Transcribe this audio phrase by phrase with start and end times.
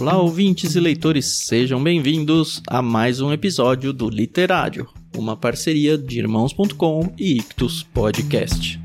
[0.00, 6.18] Olá, ouvintes e leitores, sejam bem-vindos a mais um episódio do Literário, uma parceria de
[6.18, 8.80] Irmãos.com e Ictus Podcast.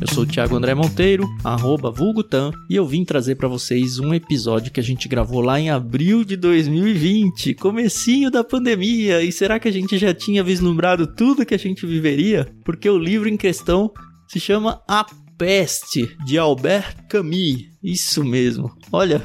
[0.00, 4.12] Eu sou o Thiago André Monteiro, arroba Vulgutan, e eu vim trazer para vocês um
[4.12, 9.22] episódio que a gente gravou lá em abril de 2020, comecinho da pandemia.
[9.22, 12.52] E será que a gente já tinha vislumbrado tudo que a gente viveria?
[12.64, 13.92] Porque o livro em questão
[14.26, 15.06] se chama A
[15.36, 17.64] Peste, de Albert Camus.
[17.82, 18.72] Isso mesmo.
[18.90, 19.22] Olha,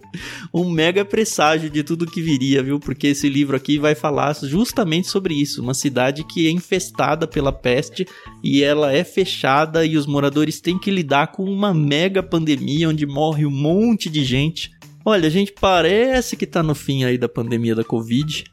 [0.54, 2.78] um mega presságio de tudo que viria, viu?
[2.78, 5.60] Porque esse livro aqui vai falar justamente sobre isso.
[5.60, 8.06] Uma cidade que é infestada pela peste
[8.42, 13.04] e ela é fechada e os moradores têm que lidar com uma mega pandemia onde
[13.04, 14.70] morre um monte de gente.
[15.04, 18.44] Olha, a gente parece que tá no fim aí da pandemia da Covid,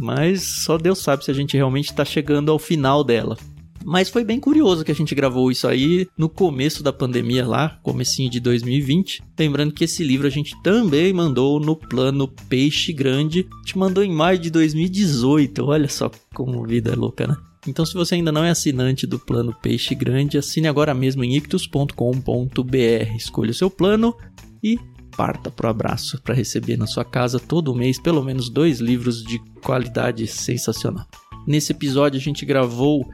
[0.00, 3.36] mas só Deus sabe se a gente realmente tá chegando ao final dela.
[3.84, 7.78] Mas foi bem curioso que a gente gravou isso aí no começo da pandemia lá,
[7.82, 9.22] comecinho de 2020.
[9.38, 13.46] Lembrando que esse livro a gente também mandou no plano Peixe Grande.
[13.52, 15.64] A gente mandou em maio de 2018.
[15.64, 17.36] Olha só como vida é louca, né?
[17.66, 21.36] Então, se você ainda não é assinante do plano Peixe Grande, assine agora mesmo em
[21.36, 23.16] ictus.com.br.
[23.16, 24.14] Escolha o seu plano
[24.62, 24.78] e
[25.16, 29.38] parta pro abraço para receber na sua casa todo mês pelo menos dois livros de
[29.62, 31.06] qualidade sensacional.
[31.46, 33.06] Nesse episódio a gente gravou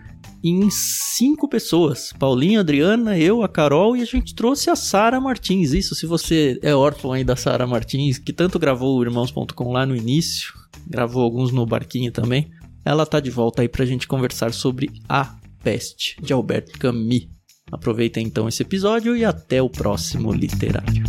[0.43, 2.13] em cinco pessoas.
[2.19, 5.73] Paulinho, Adriana, eu, a Carol e a gente trouxe a Sara Martins.
[5.73, 9.85] Isso, se você é órfão aí da Sara Martins, que tanto gravou o Irmãos.com lá
[9.85, 10.55] no início,
[10.87, 12.51] gravou alguns no barquinho também.
[12.85, 17.29] Ela tá de volta aí pra gente conversar sobre A Peste, de Albert Camus.
[17.71, 21.05] Aproveita então esse episódio e até o próximo literário.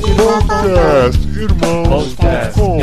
[0.00, 2.78] Podcast Irmãos.com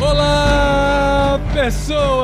[0.00, 2.20] Olá, pessoas!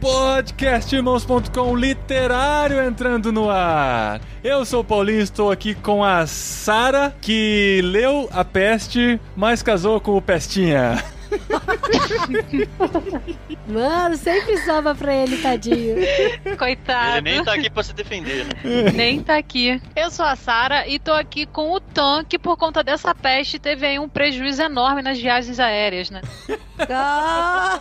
[0.00, 4.20] Podcast Irmãos.com literário entrando no ar.
[4.42, 10.00] Eu sou o Paulinho, estou aqui com a Sara, que leu a peste, mas casou
[10.00, 11.04] com o Pestinha.
[13.66, 15.96] Mano, sempre sobra pra ele, tadinho.
[16.58, 17.18] Coitado.
[17.18, 18.90] Ele nem tá aqui pra se defender, né?
[18.94, 19.80] Nem tá aqui.
[19.96, 23.58] Eu sou a Sara e tô aqui com o Tan, que por conta dessa peste
[23.58, 26.20] teve aí um prejuízo enorme nas viagens aéreas, né?
[26.88, 27.80] Ah,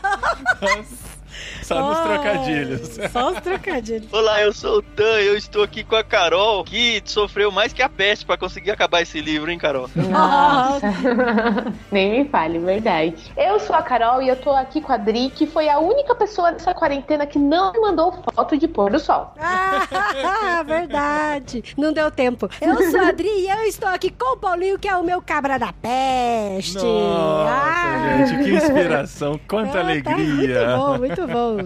[1.62, 3.00] Só nos oh, trocadilhos.
[3.12, 4.12] Só os trocadilhos.
[4.12, 7.82] Olá, eu sou o Tan, eu estou aqui com a Carol, que sofreu mais que
[7.82, 9.90] a peste pra conseguir acabar esse livro, hein, Carol?
[9.96, 10.88] Nossa.
[11.92, 13.16] Nem me fale, verdade.
[13.38, 16.16] Eu sou a Carol e eu tô aqui com a Dri, que foi a única
[16.16, 19.34] pessoa dessa quarentena que não me mandou foto de pôr do sol.
[20.26, 21.64] Ah, verdade.
[21.78, 22.50] Não deu tempo.
[22.62, 25.22] Eu sou a Adri e eu estou aqui com o Paulinho, que é o meu
[25.22, 26.78] cabra da peste.
[26.78, 28.26] Nossa, Ah.
[28.26, 30.78] gente, que inspiração, quanta Ah, tá alegria.
[30.78, 31.58] Muito bom, muito bom.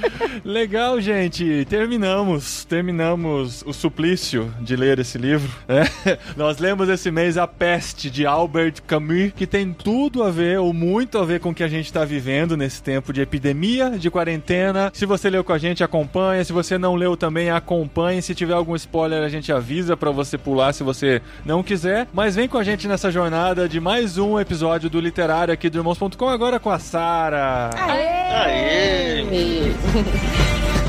[0.44, 1.64] Legal, gente.
[1.68, 2.64] Terminamos.
[2.64, 5.50] Terminamos o suplício de ler esse livro.
[5.68, 5.84] né?
[6.36, 10.72] Nós lemos esse mês A Peste, de Albert Camus, que tem tudo a ver, ou
[10.72, 14.10] muito a ver com o que a gente está vivendo nesse tempo de epidemia, de
[14.10, 14.90] quarentena.
[14.94, 16.44] Se você leu com a gente, acompanha.
[16.44, 18.22] Se você não leu também, acompanhe.
[18.22, 22.06] Se tiver algum spoiler, a gente avisa para você pular se você não quiser.
[22.12, 25.78] Mas vem com a gente nessa jornada de mais um episódio do Literário aqui do
[25.78, 27.70] Irmãos.com, agora com a Sara.
[27.76, 29.01] Aê!
[29.02, 30.78] Amen.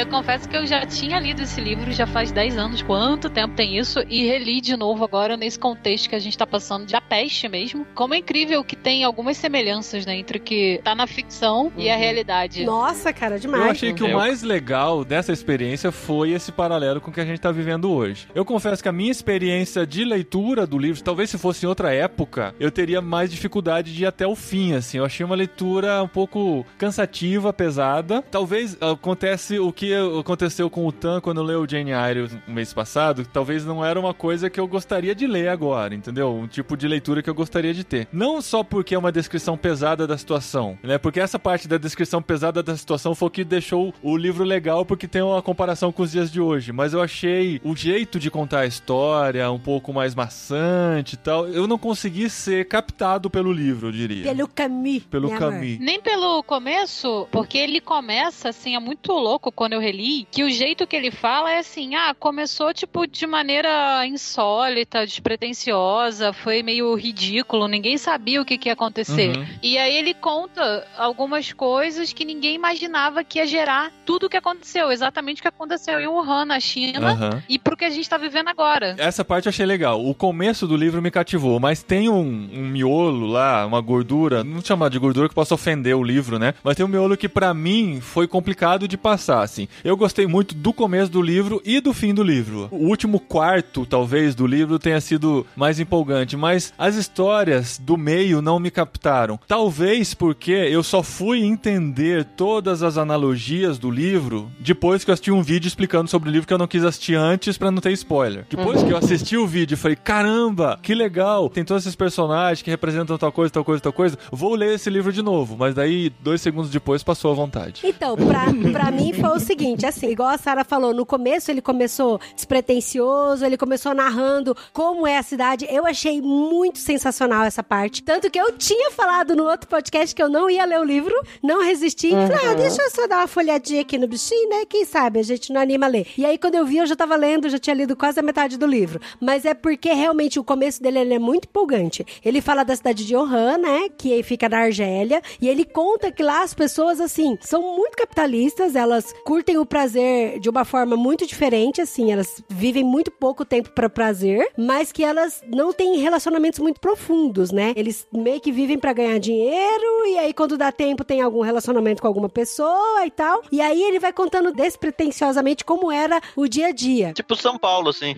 [0.00, 2.80] Eu confesso que eu já tinha lido esse livro já faz 10 anos.
[2.80, 4.00] Quanto tempo tem isso?
[4.08, 7.46] E reli de novo agora nesse contexto que a gente tá passando de a peste
[7.50, 7.86] mesmo.
[7.94, 10.16] Como é incrível que tem algumas semelhanças, né?
[10.16, 12.64] Entre o que tá na ficção e a realidade.
[12.64, 13.62] Nossa, cara, demais.
[13.62, 17.20] Eu achei que o Eu- mais legal dessa experiência foi esse paralelo com o que
[17.20, 18.26] a gente tá vivendo hoje.
[18.34, 21.92] Eu confesso que a minha experiência de leitura do livro, talvez se fosse em outra
[21.92, 24.96] época, eu teria mais dificuldade de ir até o fim, assim.
[24.96, 28.24] Eu achei uma leitura um pouco cansativa, pesada.
[28.30, 33.26] Talvez acontece o que aconteceu com o Tan quando leu Jane Eyre no mês passado,
[33.26, 36.32] talvez não era uma coisa que eu gostaria de ler agora, entendeu?
[36.34, 38.08] Um tipo de leitura que eu gostaria de ter.
[38.12, 40.98] Não só porque é uma descrição pesada da situação, né?
[40.98, 44.84] Porque essa parte da descrição pesada da situação foi o que deixou o livro legal,
[44.84, 46.72] porque tem uma comparação com os dias de hoje.
[46.72, 51.48] Mas eu achei o jeito de contar a história um pouco mais maçante e tal.
[51.48, 54.22] Eu não consegui ser captado pelo livro, eu diria.
[54.22, 55.02] Pelo Camus.
[55.04, 55.30] Pelo.
[55.30, 55.78] Camus.
[55.78, 60.44] Nem pelo começo, porque ele começa assim, é muito louco quando eu eu reli, que
[60.44, 66.62] o jeito que ele fala é assim: ah, começou tipo de maneira insólita, despretensiosa, foi
[66.62, 69.36] meio ridículo, ninguém sabia o que, que ia acontecer.
[69.36, 69.46] Uhum.
[69.62, 74.36] E aí ele conta algumas coisas que ninguém imaginava que ia gerar tudo o que
[74.36, 77.42] aconteceu, exatamente o que aconteceu em Wuhan, na China, Aham.
[77.48, 78.94] e pro que a gente tá vivendo agora.
[78.98, 80.04] Essa parte eu achei legal.
[80.04, 84.62] O começo do livro me cativou, mas tem um, um miolo lá, uma gordura, não
[84.62, 86.54] chamar de gordura que possa ofender o livro, né?
[86.62, 89.68] Mas tem um miolo que pra mim foi complicado de passar, assim.
[89.84, 92.68] Eu gostei muito do começo do livro e do fim do livro.
[92.70, 98.42] O último quarto, talvez, do livro tenha sido mais empolgante, mas as histórias do meio
[98.42, 99.38] não me captaram.
[99.46, 105.30] Talvez porque eu só fui entender todas as analogias do livro depois que eu assisti
[105.30, 107.92] um vídeo explicando sobre o livro que eu não quis assistir antes pra não ter
[107.92, 108.46] spoiler.
[108.48, 111.48] Depois que eu assisti o vídeo, falei: caramba, que legal!
[111.48, 114.18] Tem todos esses personagens que representam tal coisa, tal coisa, tal coisa.
[114.30, 115.56] Vou ler esse livro de novo.
[115.58, 117.82] Mas daí, dois segundos depois, passou à vontade.
[117.84, 121.60] Então, pra, pra mim foi o seguinte, assim, igual a Sara falou, no começo ele
[121.60, 125.66] começou despretensioso, ele começou narrando como é a cidade.
[125.70, 128.02] Eu achei muito sensacional essa parte.
[128.02, 131.14] Tanto que eu tinha falado no outro podcast que eu não ia ler o livro,
[131.42, 132.10] não resisti.
[132.10, 134.64] Falei, ah, deixa eu só dar uma folhadinha aqui no bichinho, né?
[134.68, 136.06] Quem sabe a gente não anima a ler.
[136.16, 138.56] E aí, quando eu vi, eu já tava lendo, já tinha lido quase a metade
[138.56, 139.00] do livro.
[139.20, 142.06] Mas é porque realmente o começo dele ele é muito empolgante.
[142.24, 143.88] Ele fala da cidade de Johan, né?
[143.96, 145.22] Que fica na Argélia.
[145.40, 150.38] E ele conta que lá as pessoas, assim, são muito capitalistas, elas curtem o prazer
[150.40, 155.04] de uma forma muito diferente, assim, elas vivem muito pouco tempo para prazer, mas que
[155.04, 157.72] elas não têm relacionamentos muito profundos, né?
[157.76, 162.00] Eles meio que vivem para ganhar dinheiro e aí quando dá tempo tem algum relacionamento
[162.02, 163.42] com alguma pessoa e tal.
[163.52, 167.12] E aí ele vai contando despretensiosamente como era o dia a dia.
[167.12, 168.14] Tipo São Paulo, assim.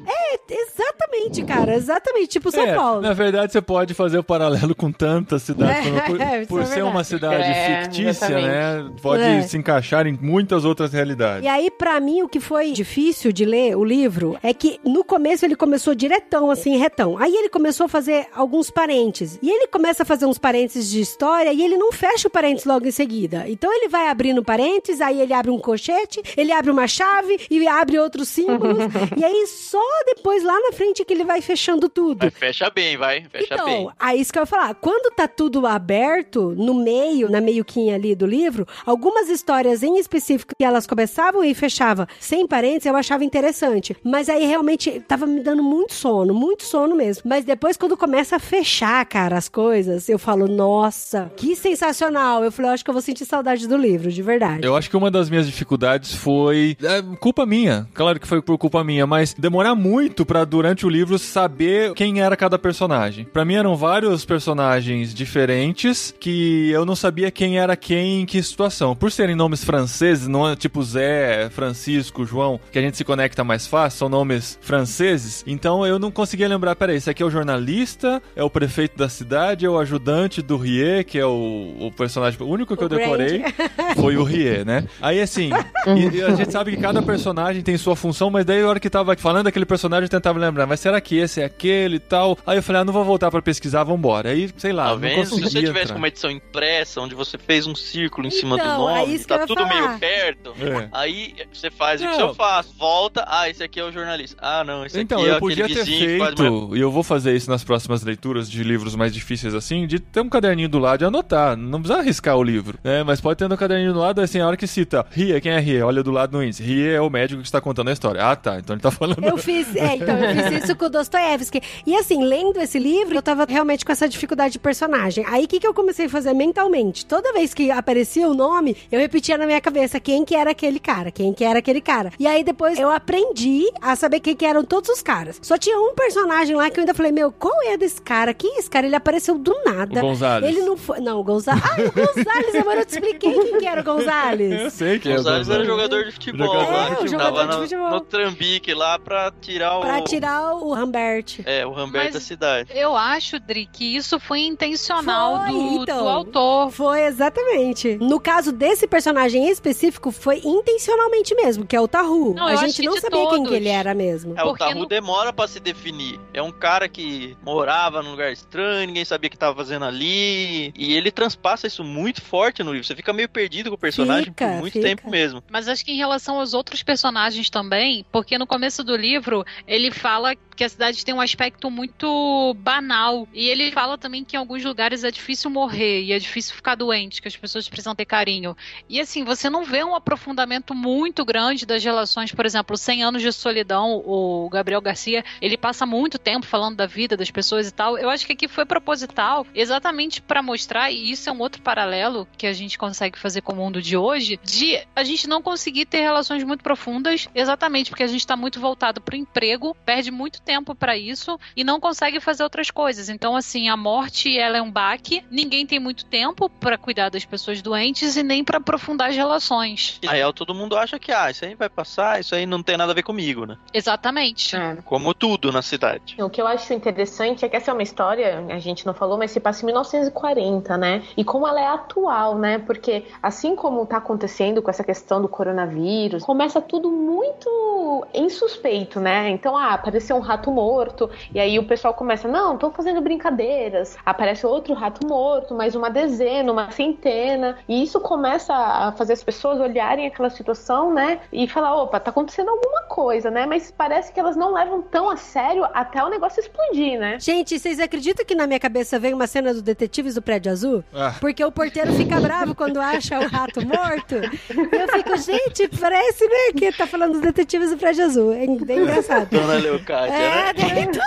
[0.48, 3.00] Exatamente, cara, exatamente, tipo São É, Paulo.
[3.00, 5.86] Na verdade, você pode fazer o paralelo com tantas cidades.
[5.86, 8.46] É, por é, por é ser uma cidade É, fictícia, exatamente.
[8.48, 8.90] né?
[9.02, 9.42] Pode É.
[9.42, 11.21] se encaixar em muitas outras realidades.
[11.42, 15.04] E aí, pra mim, o que foi difícil de ler o livro é que no
[15.04, 17.16] começo ele começou diretão, assim, retão.
[17.18, 19.38] Aí ele começou a fazer alguns parênteses.
[19.42, 22.64] E ele começa a fazer uns parênteses de história e ele não fecha o parênteses
[22.66, 23.44] logo em seguida.
[23.48, 27.66] Então ele vai abrindo parênteses, aí ele abre um colchete, ele abre uma chave e
[27.66, 28.78] abre outros símbolos.
[29.16, 32.24] e aí só depois lá na frente que ele vai fechando tudo.
[32.24, 33.24] Aí fecha bem, vai.
[33.30, 33.88] Fecha Então, bem.
[33.98, 34.74] aí isso que eu ia falar.
[34.74, 40.54] Quando tá tudo aberto, no meio, na meioquinha ali do livro, algumas histórias em específico
[40.56, 43.94] que elas começavam e fechavam sem parênteses, eu achava interessante.
[44.02, 47.24] Mas aí realmente tava me dando muito sono, muito sono mesmo.
[47.26, 52.42] Mas depois, quando começa a fechar, cara, as coisas, eu falo, nossa, que sensacional.
[52.42, 54.66] Eu falei, eu acho que eu vou sentir saudade do livro, de verdade.
[54.66, 57.86] Eu acho que uma das minhas dificuldades foi é, culpa minha.
[57.92, 62.22] Claro que foi por culpa minha, mas demorar muito pra durante o livro saber quem
[62.22, 63.26] era cada personagem.
[63.26, 68.42] Pra mim eram vários personagens diferentes que eu não sabia quem era quem em que
[68.42, 68.96] situação.
[68.96, 71.01] Por serem nomes franceses, não é tipo Zé,
[71.50, 75.44] Francisco, João, que a gente se conecta mais fácil, são nomes franceses.
[75.46, 79.08] Então eu não conseguia lembrar, peraí, esse aqui é o jornalista, é o prefeito da
[79.08, 82.86] cidade, é o ajudante do Rie, que é o, o personagem o único que O
[82.86, 83.42] eu decorei
[83.96, 84.84] foi o Rie, né?
[85.00, 85.50] Aí assim,
[85.86, 88.80] e, e a gente sabe que cada personagem tem sua função, mas daí a hora
[88.80, 92.00] que tava falando daquele personagem eu tentava lembrar, mas será que esse é aquele e
[92.00, 92.36] tal?
[92.46, 94.30] Aí eu falei, ah, não vou voltar pra pesquisar, vambora.
[94.30, 95.26] Aí, sei lá, Tá não vendo?
[95.26, 95.92] Se você tivesse entrar.
[95.94, 99.14] com uma edição impressa, onde você fez um círculo em cima do Então, é nome,
[99.14, 99.88] isso que eu tá tudo falar.
[99.88, 100.81] meio perto, É.
[100.92, 102.28] aí você faz o que Não.
[102.28, 102.74] eu faço.
[102.78, 104.36] Volta, ah, esse aqui é o jornalista.
[104.40, 107.34] Ah, não, esse Então, aqui é eu podia aquele ter feito, e eu vou fazer
[107.34, 111.02] isso nas próximas leituras de livros mais difíceis assim, de ter um caderninho do lado
[111.02, 111.56] e anotar.
[111.56, 113.02] Não precisa arriscar o livro, né?
[113.02, 115.58] Mas pode ter no caderninho do lado, assim, a hora que cita Ria, quem é
[115.58, 115.86] Ria?
[115.86, 116.62] Olha do lado no índice.
[116.62, 118.24] Ria é o médico que está contando a história.
[118.24, 118.58] Ah, tá.
[118.58, 119.24] Então ele tá falando.
[119.24, 121.60] Eu fiz, é, então, eu fiz isso com o Dostoiévski.
[121.86, 125.24] E assim, lendo esse livro, eu tava realmente com essa dificuldade de personagem.
[125.28, 127.04] Aí o que, que eu comecei a fazer mentalmente?
[127.06, 130.71] Toda vez que aparecia o nome, eu repetia na minha cabeça quem que era aquele
[130.80, 132.10] cara, quem que era aquele cara.
[132.18, 135.38] E aí depois eu aprendi a saber quem que eram todos os caras.
[135.42, 138.32] Só tinha um personagem lá que eu ainda falei, meu, qual é desse cara?
[138.34, 138.86] Quem é esse cara?
[138.86, 140.00] Ele apareceu do nada.
[140.00, 140.48] O Gonzales.
[140.48, 141.00] Ele não foi.
[141.00, 141.62] Não, o Gonzales.
[141.64, 144.72] Ah, o Gonzales, agora eu te expliquei quem que era o Eu Gonzales.
[144.72, 145.66] sei que é o Gonzalez era Gonzalez.
[145.68, 147.18] jogador de futebol Jogador lá, que futebol.
[147.18, 147.90] tava É, jogador de no, futebol.
[147.90, 149.80] no Trambique lá pra tirar o...
[149.80, 151.40] Pra tirar o Rambert.
[151.44, 152.70] É, o Rambert Mas- da cidade.
[152.74, 156.02] Eu acho, Dri, que isso foi intencional Foi, do, então.
[156.02, 156.70] do autor.
[156.70, 157.96] Foi exatamente.
[158.00, 162.34] No caso desse personagem específico, foi intencionalmente mesmo, que é o Tahu.
[162.34, 163.48] Não, a gente não sabia quem todos.
[163.48, 164.34] que ele era mesmo.
[164.38, 166.18] É, o Tahu no- demora pra se definir.
[166.32, 170.72] É um cara que morava num lugar estranho, ninguém sabia o que tava fazendo ali.
[170.76, 172.86] E ele transpassa isso muito forte no livro.
[172.86, 174.86] Você fica meio perdido com o personagem Fica, por muito fica.
[174.86, 175.42] tempo mesmo.
[175.50, 179.90] Mas acho que em relação aos outros personagens também, porque no começo do livro ele
[179.90, 183.26] fala que a cidade tem um aspecto muito banal.
[183.32, 186.74] E ele fala também que em alguns lugares é difícil morrer e é difícil ficar
[186.74, 188.56] doente, que as pessoas precisam ter carinho.
[188.88, 193.04] E assim, você não vê um aprofundamento questionamento muito grande das relações, por exemplo, 100
[193.04, 197.68] anos de solidão, o Gabriel Garcia, ele passa muito tempo falando da vida das pessoas
[197.68, 197.96] e tal.
[197.96, 202.28] Eu acho que aqui foi proposital, exatamente para mostrar, e isso é um outro paralelo
[202.36, 205.86] que a gente consegue fazer com o mundo de hoje, de a gente não conseguir
[205.86, 210.10] ter relações muito profundas, exatamente porque a gente está muito voltado para o emprego, perde
[210.10, 213.08] muito tempo para isso e não consegue fazer outras coisas.
[213.08, 217.24] Então, assim, a morte ela é um baque, ninguém tem muito tempo para cuidar das
[217.24, 219.98] pessoas doentes e nem para aprofundar as relações.
[220.02, 222.76] Na real, todo mundo acha que, ah, isso aí vai passar, isso aí não tem
[222.76, 223.56] nada a ver comigo, né?
[223.72, 224.56] Exatamente.
[224.56, 224.76] É.
[224.84, 226.16] Como tudo na cidade.
[226.20, 229.16] O que eu acho interessante é que essa é uma história, a gente não falou,
[229.16, 231.02] mas se passa em 1940, né?
[231.16, 232.58] E como ela é atual, né?
[232.58, 239.30] Porque assim como tá acontecendo com essa questão do coronavírus, começa tudo muito insuspeito, né?
[239.30, 243.96] Então, ah, apareceu um rato morto, e aí o pessoal começa, não, tô fazendo brincadeiras.
[244.04, 249.22] Aparece outro rato morto, mais uma dezena, uma centena, e isso começa a fazer as
[249.22, 251.20] pessoas olharem aquela situação, né?
[251.32, 253.46] E falar, opa, tá acontecendo alguma coisa, né?
[253.46, 257.18] Mas parece que elas não levam tão a sério até o negócio explodir, né?
[257.20, 260.84] Gente, vocês acreditam que na minha cabeça veio uma cena do Detetives do Prédio Azul?
[260.94, 261.14] Ah.
[261.20, 264.16] Porque o porteiro fica bravo quando acha o rato morto.
[264.16, 268.32] E eu fico, gente, parece, né, que tá falando dos Detetives do Prédio Azul.
[268.32, 269.28] É bem engraçado.
[269.30, 270.50] Dona Leocádia, né?
[270.50, 270.80] É, né?
[270.88, 271.02] então,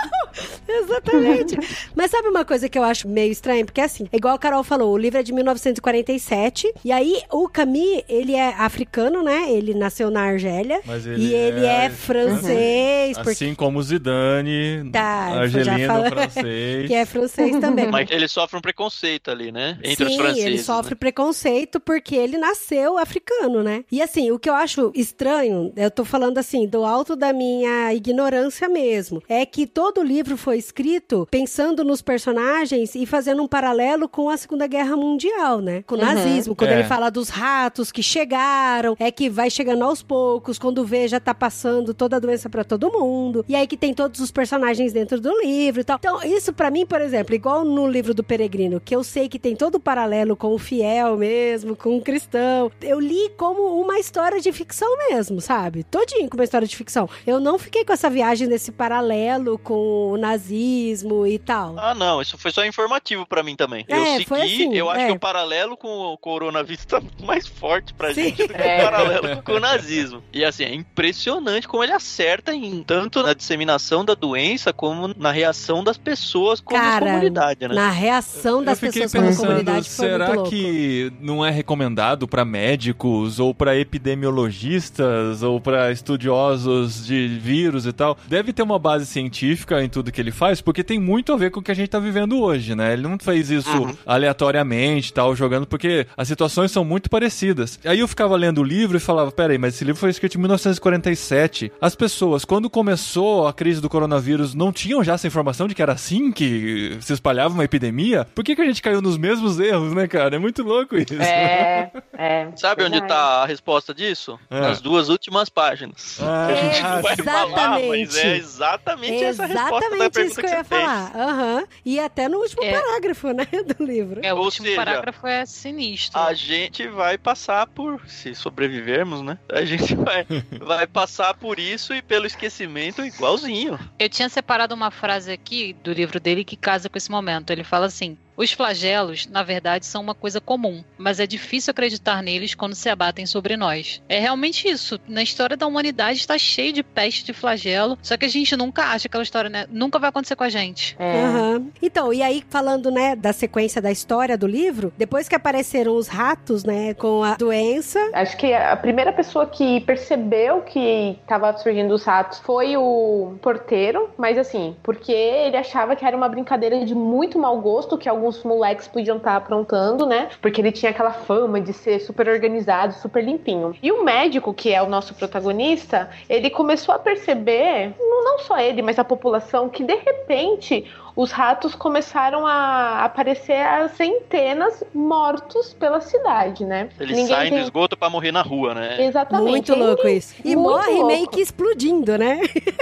[0.68, 1.56] exatamente.
[1.94, 3.64] Mas sabe uma coisa que eu acho meio estranha?
[3.64, 8.02] Porque assim, igual a Carol falou, o livro é de 1947, e aí o Camus,
[8.08, 9.50] ele é africano, né?
[9.50, 15.40] Ele nasceu na Argélia, Mas e ele é, francês, porque Assim como o Zidane, Tá,
[15.40, 16.86] argelino já fala- francês.
[16.88, 17.90] que é francês também.
[17.90, 19.78] Mas ele sofre um preconceito ali, né?
[19.82, 20.44] Entre os Sim, franceses.
[20.44, 20.98] ele sofre né?
[20.98, 23.84] preconceito porque ele nasceu africano, né?
[23.90, 27.92] E assim, o que eu acho estranho, eu tô falando assim, do alto da minha
[27.94, 33.48] ignorância mesmo, é que todo o livro foi escrito pensando nos personagens e fazendo um
[33.48, 35.82] paralelo com a Segunda Guerra Mundial, né?
[35.86, 36.74] Com o nazismo, quando É.
[36.80, 41.20] ele fala dos ratos que chegaram, é que vai chegando aos poucos, quando vê já
[41.20, 43.44] tá passando toda a doença pra todo mundo.
[43.48, 45.96] E aí que tem todos os personagens dentro do livro e tal.
[45.98, 49.38] Então, isso pra mim, por exemplo, igual no livro do Peregrino, que eu sei que
[49.38, 52.70] tem todo o paralelo com o fiel mesmo, com o cristão.
[52.82, 55.84] Eu li como uma história de ficção mesmo, sabe?
[55.84, 57.08] Todinho como uma história de ficção.
[57.26, 61.74] Eu não fiquei com essa viagem desse paralelo com o nazismo e tal.
[61.78, 63.84] Ah, não, isso foi só informativo pra mim também.
[63.88, 65.06] eu É, segui, foi assim, eu acho é.
[65.06, 68.24] que o paralelo com o coronavírus tá mais forte pra Sim.
[68.24, 68.78] gente do que É.
[68.90, 70.22] paralelo com o nazismo.
[70.32, 75.30] E assim, é impressionante como ele acerta em tanto na disseminação da doença como na
[75.30, 77.74] reação das pessoas como Cara, comunidade, né?
[77.74, 80.50] Na reação das eu pessoas como pensando, comunidade foi muito será louco.
[80.50, 87.92] que não é recomendado para médicos ou para epidemiologistas ou para estudiosos de vírus e
[87.92, 88.16] tal?
[88.28, 91.50] Deve ter uma base científica em tudo que ele faz, porque tem muito a ver
[91.50, 92.92] com o que a gente tá vivendo hoje, né?
[92.92, 93.94] Ele não fez isso Uhum.
[94.06, 97.78] aleatoriamente, tal, jogando porque as situações são muito parecidas.
[97.84, 100.40] Aí eu ficava lendo o livro e falava, peraí, mas esse livro foi escrito em
[100.40, 101.72] 1947.
[101.80, 105.82] As pessoas, quando começou a crise do coronavírus, não tinham já essa informação de que
[105.82, 108.26] era assim que se espalhava uma epidemia?
[108.34, 110.36] Por que, que a gente caiu nos mesmos erros, né, cara?
[110.36, 111.14] É muito louco isso.
[111.20, 112.48] É, é.
[112.56, 114.38] Sabe onde tá a resposta disso?
[114.50, 114.60] É.
[114.60, 116.18] Nas duas últimas páginas.
[116.20, 117.46] Ah, a gente não vai falar,
[117.80, 117.88] Exatamente.
[117.88, 121.12] mas é exatamente essa a resposta da Exatamente pergunta isso que eu ia falar.
[121.16, 121.64] Aham.
[121.84, 122.72] E até no último É.
[122.80, 124.20] parágrafo, né, do livro.
[124.22, 126.18] É, o Ou último seja, parágrafo é sinistro.
[126.20, 128.34] A gente vai passar por, se
[128.66, 129.38] sobrevivermos, né?
[129.48, 130.26] A gente vai,
[130.60, 133.78] vai passar por isso e pelo esquecimento igualzinho.
[133.98, 137.50] Eu tinha separado uma frase aqui do livro dele que casa com esse momento.
[137.50, 142.22] Ele fala assim: Os flagelos, na verdade, são uma coisa comum, mas é difícil acreditar
[142.22, 144.02] neles quando se abatem sobre nós.
[144.08, 145.00] É realmente isso.
[145.08, 148.84] Na história da humanidade está cheio de peste de flagelo, só que a gente nunca
[148.84, 149.66] acha aquela história, né?
[149.70, 150.94] Nunca vai acontecer com a gente.
[150.98, 151.22] É.
[151.22, 151.66] Aham.
[151.80, 156.08] Então, e aí, falando, né, da sequência da história do livro, depois que apareceram os
[156.08, 157.98] ratos, né, com a doença.
[158.12, 164.10] Acho que a primeira pessoa que percebeu que tava surgindo os ratos foi o porteiro,
[164.18, 168.42] mas assim, porque ele achava que era uma brincadeira de muito mau gosto que alguns
[168.42, 170.28] moleques podiam estar aprontando, né?
[170.42, 173.74] Porque ele tinha aquela fama de ser super organizado, super limpinho.
[173.80, 178.82] E o médico, que é o nosso protagonista, ele começou a perceber, não só ele,
[178.82, 180.84] mas a população, que de repente
[181.16, 186.90] os ratos começaram a aparecer a centenas mortos pela cidade, né?
[187.00, 189.02] Eles Ninguém saem tem- do esgoto pra morrer na rua, né?
[189.04, 189.48] Exatamente.
[189.50, 190.34] Muito louco isso.
[190.44, 191.06] E Muito morre louco.
[191.06, 192.40] meio que explodindo, né?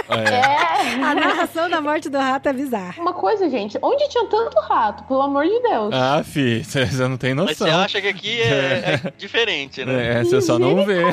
[0.09, 0.35] É.
[0.35, 0.93] É.
[1.03, 3.01] A narração da morte do rato é bizarra.
[3.01, 5.93] Uma coisa, gente, onde tinha tanto rato, pelo amor de Deus?
[5.93, 7.79] Ah, fi, você não tem Mas você noção.
[7.81, 10.19] acha que aqui é, é diferente, né?
[10.19, 11.03] É, você só não vê.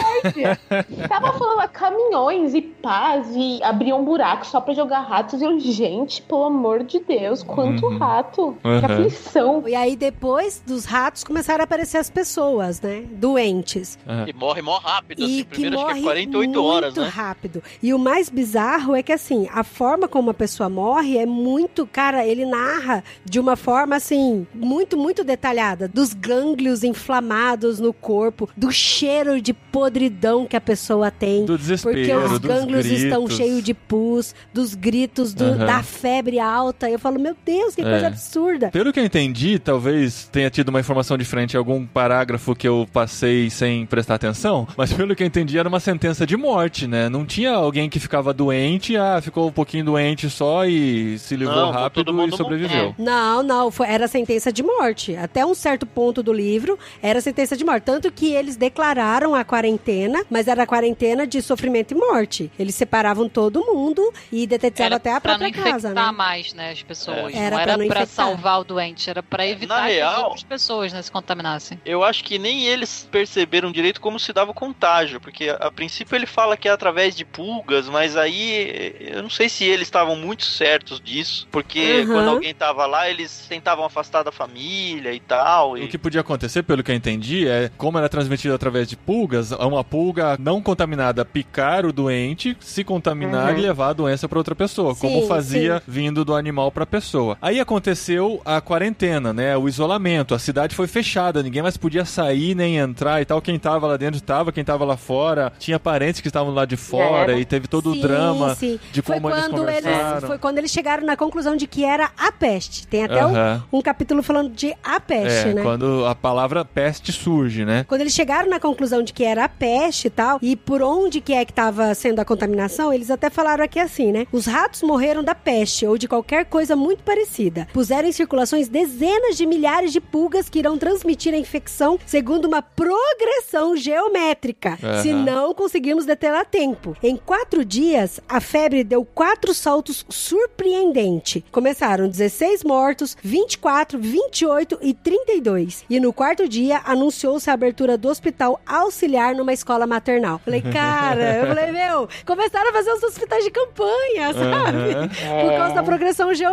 [1.08, 5.40] Tava falando caminhões e pás e abriam buracos só pra jogar ratos.
[5.40, 7.11] E eu, gente, pelo amor de Deus,
[7.46, 7.98] quanto Uhum.
[7.98, 8.42] rato.
[8.64, 8.80] Uhum.
[8.80, 9.62] Que aflição.
[9.68, 13.04] E aí, depois dos ratos, começaram a aparecer as pessoas, né?
[13.12, 13.98] Doentes.
[14.06, 14.24] Aham.
[14.28, 15.44] E morre mó rápido, E assim.
[15.44, 17.08] Primeiro que acho morre que é 48 horas, muito né?
[17.08, 17.62] rápido.
[17.82, 21.86] E o mais bizarro é que, assim, a forma como a pessoa morre é muito...
[21.86, 25.88] Cara, ele narra de uma forma, assim, muito, muito detalhada.
[25.88, 31.44] Dos gânglios inflamados no corpo, do cheiro de podridão que a pessoa tem.
[31.44, 36.38] Do desespero, Porque os dos gânglios estão cheios de pus, dos gritos, do- da febre
[36.38, 36.88] alta.
[36.90, 37.84] Eu falo, meu Deus, que É.
[37.84, 38.70] coisa absurda.
[38.70, 42.88] Pelo que eu entendi, talvez tenha tido uma informação diferente em algum parágrafo que eu
[42.92, 47.08] passei sem prestar atenção, mas pelo que eu entendi era uma sentença de morte, né?
[47.08, 51.56] Não tinha alguém que ficava doente, ah, ficou um pouquinho doente só e se livrou
[51.56, 52.94] Não, rápido todo e sobreviveu.
[52.98, 55.16] Não, não, foi, era sentença de morte.
[55.16, 57.84] Até um certo ponto do livro era sentença de morte.
[57.84, 62.50] Tanto que eles declararam a quarentena, mas era a quarentena de sofrimento e morte.
[62.58, 66.12] Eles separavam todo mundo e detetizavam até a pra não própria casa, né?
[66.12, 67.34] mais, né, as pessoas.
[67.34, 68.06] Era não era infectar.
[68.06, 71.80] salvar o doente, era pra evitar Na que as real- pessoas né, se contaminassem.
[71.84, 75.70] Eu acho que nem eles perceberam direito como se dava o contágio, porque a, a
[75.70, 79.86] princípio ele fala que é através de pulgas, mas aí eu não sei se eles
[79.88, 82.06] estavam muito certos disso, porque Uhum.
[82.12, 85.76] quando alguém tava lá, eles tentavam afastar da família e tal.
[85.78, 85.84] E...
[85.84, 89.52] O que podia acontecer, pelo que eu entendi, é como era transmitido através de pulgas,
[89.52, 93.58] uma pulga não contaminada picar o doente, se contaminar Uhum.
[93.58, 96.86] e levar a doença para outra pessoa, Sim, como fazia vindo do animal para a
[96.86, 97.36] pessoa.
[97.40, 99.56] Aí aconteceu a quarentena, né?
[99.56, 103.40] O isolamento, a cidade foi fechada, ninguém mais podia sair nem entrar e tal.
[103.40, 106.76] Quem tava lá dentro tava, quem tava lá fora, tinha parentes que estavam lá de
[106.76, 107.38] fora era.
[107.38, 108.78] e teve todo Sim, o drama sim.
[108.92, 110.26] de Foi como eles quando eles, conversaram.
[110.28, 112.86] foi quando eles chegaram na conclusão de que era a peste.
[112.86, 113.32] Tem até um,
[113.78, 115.62] um capítulo falando de a peste, É, né?
[115.62, 117.84] quando a palavra peste surge, né?
[117.88, 121.20] Quando eles chegaram na conclusão de que era a peste e tal, e por onde
[121.20, 124.26] que é que estava sendo a contaminação, eles até falaram aqui assim, né?
[124.32, 127.66] Os ratos morreram da peste ou de qualquer coisa muito parecida.
[127.72, 132.62] Puseram em circulações dezenas de milhares de pulgas que irão transmitir a infecção segundo uma
[132.62, 135.02] progressão geométrica, Aham.
[135.02, 136.96] se não conseguirmos detê-la a tempo.
[137.02, 141.42] Em quatro dias, a febre deu quatro saltos surpreendentes.
[141.50, 145.84] Começaram 16 mortos, 24, 28 e 32.
[145.88, 150.40] E no quarto dia, anunciou-se a abertura do hospital auxiliar numa escola maternal.
[150.44, 154.94] Falei, cara, eu falei, meu, começaram a fazer os hospitais de campanha, sabe?
[154.94, 155.08] Aham.
[155.42, 156.51] Por causa da progressão geométrica.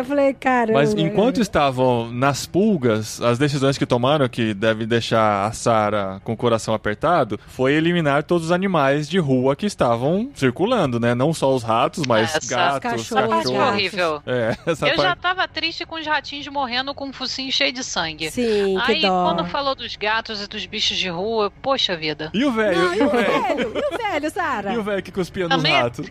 [0.00, 0.72] Eu falei, cara.
[0.72, 6.32] Mas enquanto estavam nas pulgas, as decisões que tomaram, que devem deixar a Sara com
[6.32, 11.14] o coração apertado, foi eliminar todos os animais de rua que estavam circulando, né?
[11.14, 13.68] Não só os ratos, mas Essa- gatos, cachorros, Essa gatos.
[13.72, 14.22] horrível.
[14.26, 15.20] É, essa Eu já parte.
[15.20, 18.30] tava triste com os ratinhos morrendo com um focinho cheio de sangue.
[18.30, 19.24] Sim, que Aí, dó.
[19.34, 22.30] quando falou dos gatos e dos bichos de rua, poxa vida.
[22.32, 22.78] E o velho?
[22.78, 23.42] Não, E e o velho?
[23.42, 23.72] velho?
[23.74, 24.72] E o velho, Sara?
[24.74, 26.06] E o velho que cuspia nos Também- ratos?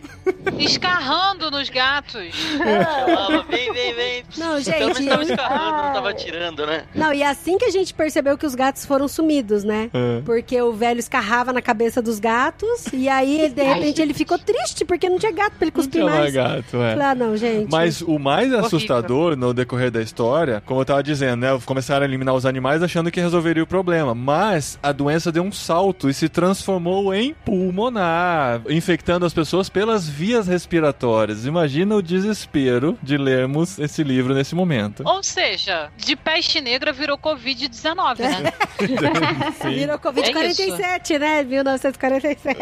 [0.58, 2.20] Escarrando nos gatos.
[2.90, 4.24] Chamava, vem, vem, vem.
[4.36, 6.84] Não, Pelo menos gente, tava escarrando, não tava tirando, né?
[6.94, 9.90] Não, e assim que a gente percebeu que os gatos foram sumidos, né?
[9.92, 10.20] É.
[10.24, 14.84] Porque o velho escarrava na cabeça dos gatos e aí, de repente, ele ficou triste
[14.84, 16.34] porque não tinha gato pra ele Não cuspir tinha mais mais.
[16.34, 16.90] gato, é.
[16.92, 17.70] Falei, ah, não, gente.
[17.70, 21.58] Mas o mais assustador no decorrer da história, como eu tava dizendo, né?
[21.64, 24.14] Começaram a eliminar os animais achando que resolveria o problema.
[24.14, 30.08] Mas a doença deu um salto e se transformou em pulmonar, infectando as pessoas pelas
[30.08, 31.46] vias respiratórias.
[31.46, 35.02] Imagina o desespero de lermos esse livro nesse momento.
[35.06, 38.52] Ou seja, de peste negra virou Covid-19, né?
[39.70, 41.42] Virou Covid-47, né?
[41.44, 42.58] 1947.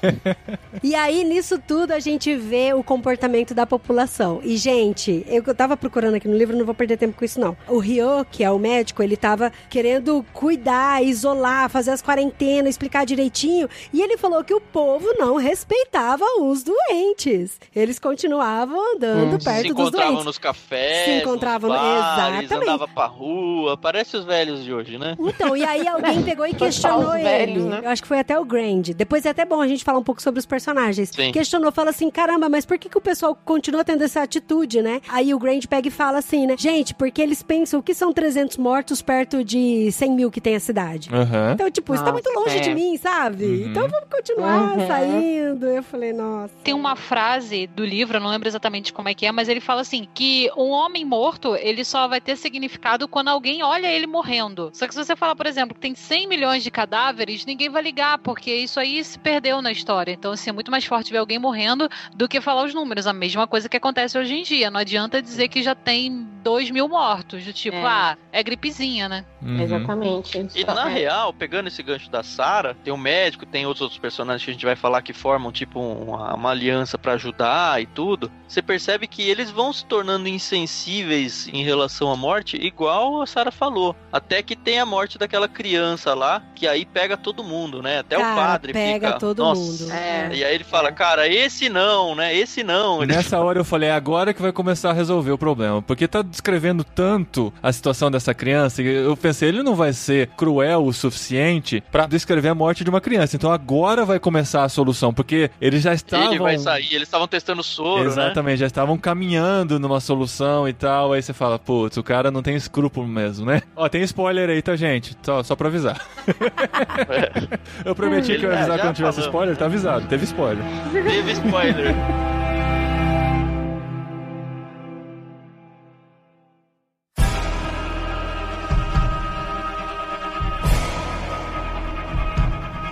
[0.82, 4.40] e aí, nisso tudo, a gente vê o comportamento da população.
[4.42, 7.40] E, gente, eu eu tava procurando aqui no livro, não vou perder tempo com isso,
[7.40, 7.56] não.
[7.68, 13.04] O Ryo, que é o médico, ele tava querendo cuidar, isolar, fazer as quarentenas, explicar
[13.04, 13.68] direitinho.
[13.92, 17.58] E ele falou que o povo não respeitava os doentes.
[17.74, 20.24] Eles continuavam andando Se perto dos encontravam doentes.
[20.26, 22.54] nos cafés, Se encontravam- nos bares, exatamente.
[22.54, 25.16] andava pra rua, parece os velhos de hoje, né?
[25.20, 27.22] Então, e aí alguém pegou e questionou os ele.
[27.24, 27.80] velhos, né?
[27.84, 28.82] Eu acho que foi até o Grand.
[28.96, 31.10] Depois é até bom a gente falar um pouco sobre os personagens.
[31.10, 31.32] Sim.
[31.32, 35.00] Questionou, fala assim, caramba, mas por que, que o pessoal continua tendo essa atitude, né?
[35.08, 36.56] Aí o Grand pega e fala assim, né?
[36.58, 40.60] Gente, porque eles pensam que são 300 mortos perto de 100 mil que tem a
[40.60, 41.10] cidade.
[41.12, 41.52] Aham.
[41.54, 42.60] Então, tipo, isso tá muito longe é.
[42.60, 43.44] de mim, sabe?
[43.44, 43.66] Uhum.
[43.70, 44.86] Então vamos continuar Uhum.
[44.86, 45.66] saindo.
[45.66, 46.52] Eu falei, nossa.
[46.62, 49.60] Tem uma frase do livro, eu não lembro exatamente como é que é, mas ele
[49.60, 54.06] fala assim: que um homem morto, ele só vai ter significado quando alguém olha ele
[54.06, 54.70] morrendo.
[54.72, 57.82] Só que se você falar, por exemplo, que tem 100 milhões de cadáveres, ninguém vai
[57.82, 60.12] ligar, porque isso aí se perdeu na história.
[60.12, 63.06] Então, assim, é muito mais forte ver alguém morrendo do que falar os números.
[63.06, 64.70] A mesma coisa que acontece hoje em dia.
[64.70, 67.86] Não adianta dizer que já tem 2 mil mortos, do tipo, É.
[67.86, 69.24] ah, é gripezinha, né?
[69.42, 69.60] Uhum.
[69.60, 70.48] Exatamente.
[70.54, 70.92] E na é.
[70.92, 74.54] real, pegando esse gancho da Sarah, tem um médico, tem outros outros personagens que a
[74.54, 78.30] gente vai falar que formam tipo uma, uma aliança pra ajudar e tudo.
[78.46, 83.50] Você percebe que eles vão se tornando insensíveis em relação à morte, igual a Sara
[83.50, 83.94] falou.
[84.12, 87.98] Até que tem a morte daquela criança lá, que aí pega todo mundo, né?
[87.98, 89.18] Até Cara, o padre pega fica.
[89.18, 89.60] todo Nossa.
[89.84, 89.92] mundo.
[89.92, 90.30] É.
[90.32, 92.34] E aí ele fala, cara, esse não, né?
[92.34, 93.02] Esse não.
[93.02, 95.82] Ele- Nessa hora eu falei, é agora que vai começar a resolver o problema.
[95.82, 100.28] Porque tá descrevendo tanto a situação dessa criança, e eu pensei, ele não vai ser
[100.36, 103.36] cruel o suficiente pra descrever a morte de uma criança.
[103.36, 106.28] Então agora vai começar a solução, porque eles já estavam.
[106.30, 108.08] Ele vai sair, eles estavam testando soro, né?
[108.08, 111.12] Exatamente, já estavam caminhando numa solução e tal.
[111.12, 113.62] Aí você fala, putz, o cara não tem escrúpulo mesmo, né?
[113.74, 115.16] Ó, tem spoiler aí, tá, gente?
[115.22, 116.00] Só, só pra avisar.
[117.84, 119.26] eu prometi que eu ia É, avisar já quando tivesse falamos.
[119.26, 120.64] spoiler, tá avisado, teve spoiler.
[120.92, 121.94] Teve spoiler.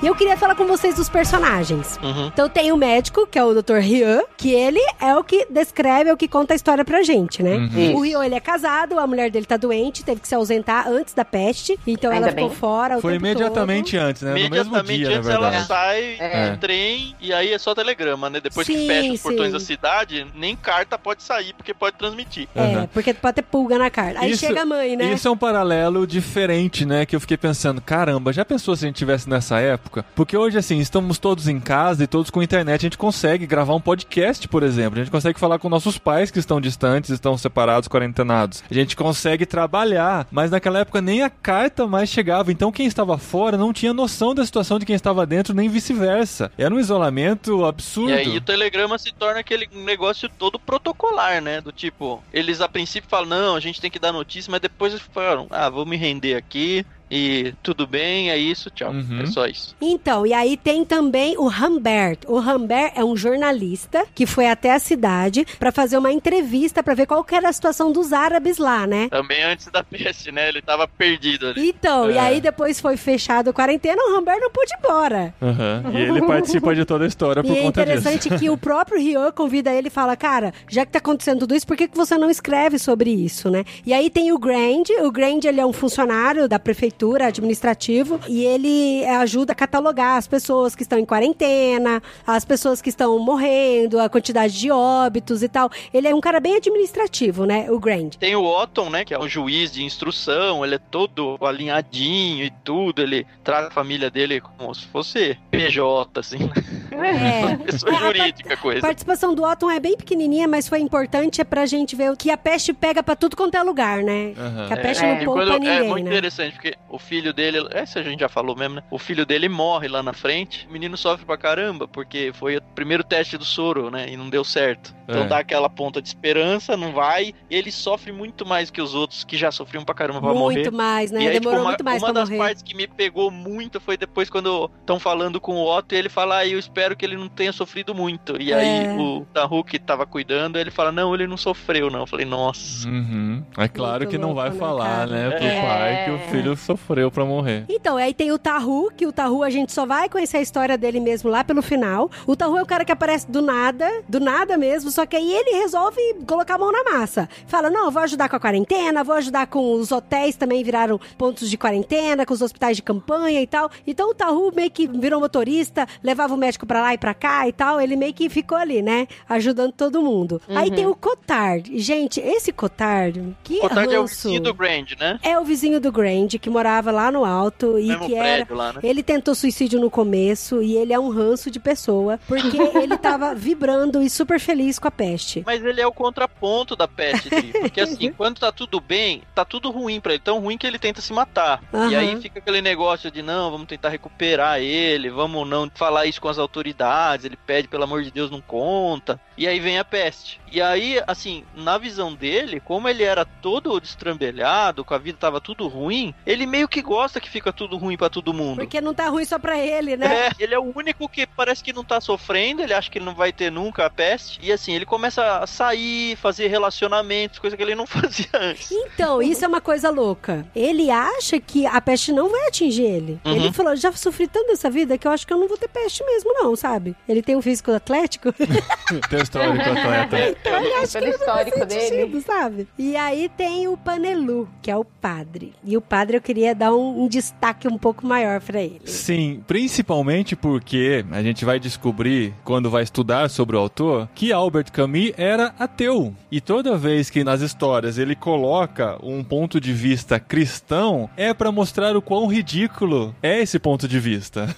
[0.00, 1.98] E eu queria falar com vocês dos personagens.
[2.02, 2.28] Uhum.
[2.28, 3.78] Então tem o médico, que é o Dr.
[3.78, 7.42] Ryan, que ele é o que descreve, é o que conta a história pra gente,
[7.42, 7.56] né?
[7.56, 7.96] Uhum.
[7.96, 11.14] O Ryan, ele é casado, a mulher dele tá doente, teve que se ausentar antes
[11.14, 12.56] da peste, então Ainda ela ficou bem.
[12.58, 14.06] fora o Foi tempo imediatamente todo.
[14.06, 14.28] antes, né?
[14.30, 16.56] No mesmo Imediatamente dia, antes ela sai É.
[16.60, 18.40] trem e aí é só telegrama, né?
[18.40, 19.52] Depois Sim, que fecha os portões sim.
[19.52, 22.48] da cidade, nem carta pode sair porque pode transmitir.
[22.54, 22.88] É, Aham.
[22.92, 24.20] porque pode ter pulga na carta.
[24.20, 25.12] Aí Isso- chega a mãe, né?
[25.12, 27.04] Isso é um paralelo diferente, né?
[27.04, 29.87] Que eu fiquei pensando, caramba, já pensou se a gente tivesse nessa época?
[30.14, 33.74] Porque hoje, assim, estamos todos em casa e todos com internet, a gente consegue gravar
[33.74, 34.98] um podcast, por exemplo.
[34.98, 38.62] A gente consegue falar com nossos pais que estão distantes, estão separados, quarentenados.
[38.70, 42.52] A gente consegue trabalhar, mas naquela época nem a carta mais chegava.
[42.52, 46.50] Então quem estava fora não tinha noção da situação de quem estava dentro, nem vice-versa.
[46.56, 48.10] Era um isolamento absurdo.
[48.10, 51.60] E aí o telegrama se torna aquele negócio todo protocolar, né?
[51.60, 54.92] Do tipo, eles a princípio falam, não, a gente tem que dar notícia, mas depois
[54.92, 58.90] eles falaram, ah, vou me render aqui e tudo bem, é isso, tchau.
[58.92, 59.20] Uhum.
[59.22, 59.74] É só isso.
[59.80, 62.18] Então, e aí tem também o Humbert.
[62.26, 66.94] O Humbert é um jornalista que foi até a cidade pra fazer uma entrevista pra
[66.94, 69.08] ver qual que era a situação dos árabes lá, né?
[69.08, 70.48] Também antes da peste, né?
[70.48, 71.68] Ele tava perdido ali.
[71.68, 72.20] Então, e É.
[72.20, 75.34] aí depois foi fechado a quarentena, o Humbert não pôde ir embora.
[75.40, 75.84] Aham.
[75.98, 77.98] E ele participa de toda a história por E é conta disso.
[78.08, 81.54] interessante que o próprio Ryan convida ele e fala, cara, já que tá acontecendo tudo
[81.54, 83.64] isso, por que, que você não escreve sobre isso, né?
[83.86, 88.44] E aí tem o Grand, o Grand ele é um funcionário da prefeitura, administrativo, e
[88.44, 93.18] ele é, ajuda a catalogar as pessoas que estão em quarentena, as pessoas que estão
[93.18, 95.70] morrendo, a quantidade de óbitos e tal.
[95.92, 98.10] Ele é um cara bem administrativo, né, o Grand.
[98.18, 99.04] Tem o Otton, né?
[99.04, 103.70] Que é um juiz de instrução, ele é todo alinhadinho e tudo, ele trata a
[103.70, 107.52] família dele como se fosse PJ, assim, né?
[107.52, 107.56] É.
[107.68, 108.80] Pessoa É, a jurídica, A coisa.
[108.80, 112.36] participação do Otton é bem pequenininha, mas foi importante é pra gente ver que a
[112.36, 114.32] peste pega pra tudo quanto é lugar, né?
[114.36, 114.66] Aham.
[114.68, 115.14] Que a peste É.
[115.18, 116.10] não poupa quando- ninguém, é muito né?
[116.10, 118.82] interessante, porque o filho dele, essa a gente já falou mesmo, né?
[118.90, 122.62] O filho dele morre lá na frente, o menino sofre pra caramba, porque foi o
[122.74, 124.06] primeiro teste do soro, né?
[124.08, 124.94] E não deu certo.
[125.08, 125.26] Então É.
[125.26, 129.24] dá aquela ponta de esperança, não vai, e ele sofre muito mais que os outros
[129.24, 130.56] que já sofriam pra caramba pra morrer.
[130.56, 131.22] Muito mais, né?
[131.22, 132.38] E aí, Demorou tipo, uma, muito mais uma pra das morrer.
[132.42, 136.08] partes que me pegou muito foi depois quando estão falando com o Otto e ele
[136.08, 138.40] fala, ah, eu espero que ele não tenha sofrido muito.
[138.40, 138.56] E É.
[138.56, 142.00] aí o Tahu que tava cuidando, ele fala, não, ele não sofreu, não.
[142.00, 142.86] Eu falei, nossa.
[142.88, 143.42] Uhum.
[143.56, 145.10] É claro Muito que não vai né, falar, cara?
[145.10, 145.60] né, pro É.
[145.62, 146.77] pai que o filho sofreu
[147.12, 147.64] pra morrer.
[147.68, 150.78] Então, aí tem o Tahu, que o Tahu a gente só vai conhecer a história
[150.78, 152.10] dele mesmo lá pelo final.
[152.26, 155.32] O Tahu é o cara que aparece do nada, do nada mesmo, só que aí
[155.32, 157.28] ele resolve colocar a mão na massa.
[157.46, 161.00] Fala, não, eu vou ajudar com a quarentena, vou ajudar com os hotéis também viraram
[161.16, 163.70] pontos de quarentena, com os hospitais de campanha e tal.
[163.86, 167.48] Então o Tahu meio que virou motorista, levava o médico pra lá e pra cá
[167.48, 170.40] e tal, ele meio que ficou ali, né, ajudando todo mundo.
[170.48, 171.78] Aí tem o Cotard.
[171.78, 175.18] Gente, esse Cotard, que O Cotard é o vizinho do Grand, né?
[175.22, 178.46] É o vizinho do Grand, que morava lá no alto e que era.
[178.54, 178.80] lá, né?
[178.82, 183.34] Ele tentou suicídio no começo e ele é um ranço de pessoa, porque ele tava
[183.34, 185.42] vibrando e super feliz com a peste.
[185.46, 187.30] Mas ele é o contraponto da peste.
[187.30, 190.22] Porque assim, quando tá tudo bem, tá tudo ruim pra ele.
[190.22, 191.62] Tão ruim que ele tenta se matar.
[191.72, 191.90] Aham.
[191.90, 196.20] E aí fica aquele negócio de não, vamos tentar recuperar ele, vamos não falar isso
[196.20, 197.24] com as autoridades.
[197.24, 199.18] Ele pede, pelo amor de Deus, não conta.
[199.38, 200.40] E aí vem a peste.
[200.50, 205.40] E aí, assim, na visão dele, como ele era todo destrambelhado, com a vida tava
[205.40, 208.56] tudo ruim, ele meio que gosta que fica tudo ruim pra todo mundo.
[208.56, 210.28] Porque não tá ruim só pra ele, né?
[210.28, 213.04] É, ele é o único que parece que não tá sofrendo, ele acha que ele
[213.04, 214.40] não vai ter nunca a peste.
[214.42, 218.72] E assim, ele começa a sair, fazer relacionamentos, coisa que ele não fazia antes.
[218.72, 220.44] Então, isso é uma coisa louca.
[220.56, 223.20] Ele acha que a peste não vai atingir ele.
[223.24, 223.36] Uhum.
[223.36, 225.68] Ele falou: já sofri tanto nessa vida que eu acho que eu não vou ter
[225.68, 226.48] peste mesmo, não.
[226.48, 226.96] não, sabe?
[227.08, 228.32] Ele tem um físico atlético.
[229.10, 230.28] Tem histórico atleta.
[230.30, 232.20] Então eu acho que Pelo não faz histórico dele.
[232.22, 232.68] sabe?
[232.78, 235.52] E aí tem o Panelu, que é o padre.
[235.64, 238.80] E o padre eu queria dar um, um destaque um pouco maior pra ele.
[238.84, 244.72] Sim, principalmente porque a gente vai descobrir, quando vai estudar sobre o autor, que Albert
[244.72, 246.14] Camus era ateu.
[246.30, 251.50] E toda vez que nas histórias ele coloca um ponto de vista cristão, é pra
[251.52, 254.54] mostrar o quão ridículo é esse ponto de vista.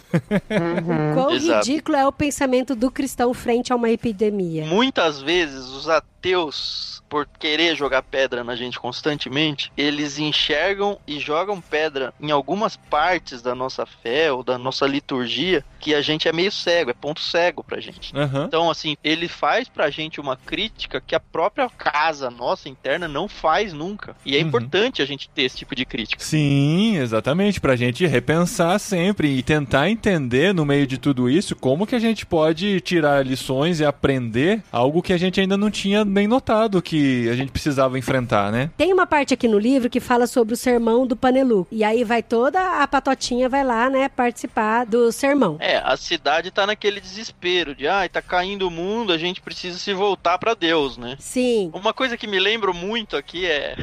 [1.15, 1.67] Quão Exato.
[1.67, 4.67] ridículo é o pensamento do cristão frente a uma epidemia.
[4.67, 11.61] Muitas vezes os ateus, por querer jogar pedra na gente constantemente, eles enxergam e jogam
[11.61, 16.33] pedra em algumas partes da nossa fé ou da nossa liturgia que a gente é
[16.33, 18.17] meio cego, é ponto cego pra gente.
[18.17, 18.45] Aham.
[18.47, 23.27] Então, assim, ele faz pra gente uma crítica que a própria casa nossa interna não
[23.27, 24.15] faz nunca.
[24.25, 24.47] E é Uhum.
[24.47, 26.23] importante a gente ter esse tipo de crítica.
[26.23, 31.87] Sim, exatamente, pra gente repensar sempre e tentar entender no meio de tudo isso como
[31.87, 36.05] que a gente pode tirar lições e aprender algo que a gente ainda não tinha
[36.05, 37.00] nem notado que
[37.31, 38.71] a gente precisava enfrentar, né?
[38.77, 41.67] Tem uma parte aqui no livro que fala sobre o sermão do Panelu.
[41.71, 45.57] E aí vai toda a patotinha, vai lá, né, participar do sermão.
[45.61, 49.79] É, a cidade tá naquele desespero de, ai, tá caindo o mundo, a gente precisa
[49.79, 51.17] se voltar pra Deus, né?
[51.19, 51.71] Sim.
[51.73, 53.77] Uma coisa que me lembro muito aqui é.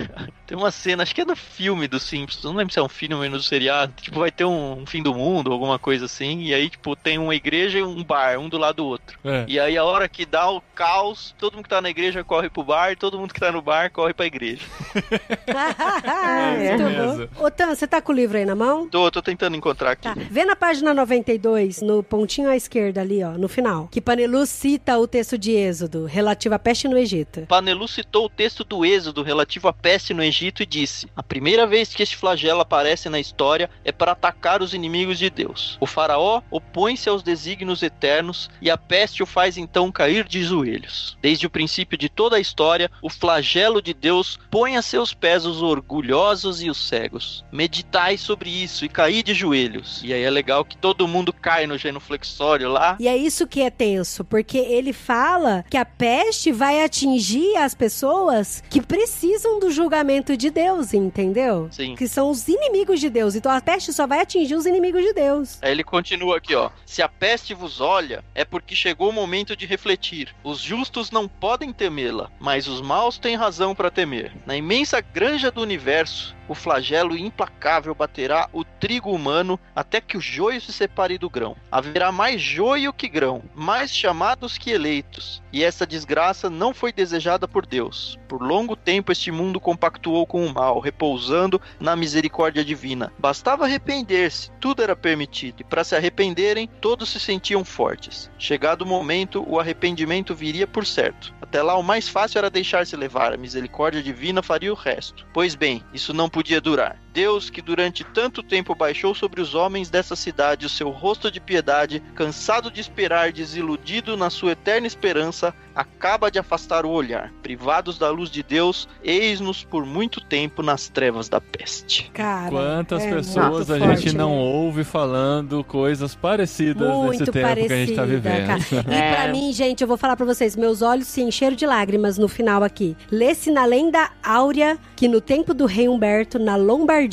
[0.47, 2.87] Tem uma cena, acho que é do filme dos Simpsons, não lembro se é um
[2.87, 3.91] filme ou no seriado.
[4.01, 6.41] Tipo, vai ter um, um fim do mundo, alguma coisa assim.
[6.43, 9.19] E aí, tipo, tem uma igreja e um bar, um do lado do outro.
[9.25, 9.43] É.
[9.45, 12.49] E aí, a hora que dá o caos, todo mundo que tá na igreja corre
[12.49, 14.61] pro bar, e todo mundo que tá no bar corre pra igreja.
[16.57, 17.45] É bom.
[17.45, 18.87] Ô, Tan, você tá com o livro aí na mão?
[18.87, 20.03] Tô, tô tentando encontrar aqui.
[20.03, 20.15] Tá.
[20.31, 24.97] Vê na página 92, no pontinho à esquerda ali, ó, no final, que Panelu cita
[24.97, 27.41] o texto de Êxodo, relativo à peste no Egito.
[27.47, 31.65] Panelu citou o texto do Êxodo relativo à peste no Egito e disse: A primeira
[31.65, 35.77] vez que este flagelo aparece na história é para atacar os inimigos de Deus.
[35.79, 41.17] O faraó opõe-se aos desígnios eternos e a peste o faz então cair de joelhos.
[41.21, 45.45] Desde o princípio de toda a história, o flagelo de Deus põe a seus pés
[45.45, 47.43] os orgulhosos e os cegos.
[47.51, 50.01] Meditai sobre isso e caí de joelhos.
[50.03, 52.97] E aí é legal que todo mundo cai no genuflexório lá.
[52.99, 57.73] E é isso que é tenso, porque ele fala que a peste vai atingir as
[57.73, 61.67] pessoas que precisam do julgamento de Deus, entendeu?
[61.71, 61.95] Sim.
[61.95, 63.35] Que são os inimigos de Deus.
[63.35, 65.59] Então a peste só vai atingir os inimigos de Deus.
[65.61, 66.69] Aí ele continua aqui, ó.
[66.85, 70.35] Se a peste vos olha, é porque chegou o momento de refletir.
[70.43, 74.33] Os justos não podem temê-la, mas os maus têm razão para temer.
[74.45, 80.21] Na imensa granja do universo, o flagelo implacável baterá o trigo humano até que o
[80.21, 81.55] joio se separe do grão.
[81.71, 85.41] Haverá mais joio que grão, mais chamados que eleitos.
[85.51, 88.17] E essa desgraça não foi desejada por Deus.
[88.27, 93.11] Por longo tempo este mundo compactuou com o mal, repousando na misericórdia divina.
[93.17, 98.29] Bastava arrepender-se, tudo era permitido, e para se arrependerem, todos se sentiam fortes.
[98.37, 101.36] Chegado o momento, o arrependimento viria por certo.
[101.47, 105.25] Até lá, o mais fácil era deixar-se levar, a misericórdia divina faria o resto.
[105.33, 107.01] Pois bem, isso não podia durar.
[107.17, 111.39] Deus, que durante tanto tempo baixou sobre os homens dessa cidade o seu rosto de
[111.39, 117.31] piedade, cansado de esperar, desiludido na sua eterna esperança, acaba de afastar o olhar.
[117.41, 122.11] Privados da luz de Deus, eis-nos por muito tempo nas trevas da peste.
[122.13, 122.51] Cara.
[122.51, 124.41] Quantas é pessoas a forte, gente não né?
[124.41, 128.47] ouve falando coisas parecidas Muito nesse tempo parecida, que a gente tá vivendo.
[128.47, 128.59] cara.
[128.87, 129.15] E É.
[129.15, 132.27] pra mim, gente, eu vou falar pra vocês, meus olhos se encheram de lágrimas no
[132.27, 132.95] final aqui.
[133.11, 137.06] Lê-se na lenda áurea que no tempo do rei Humberto, na Lombardia,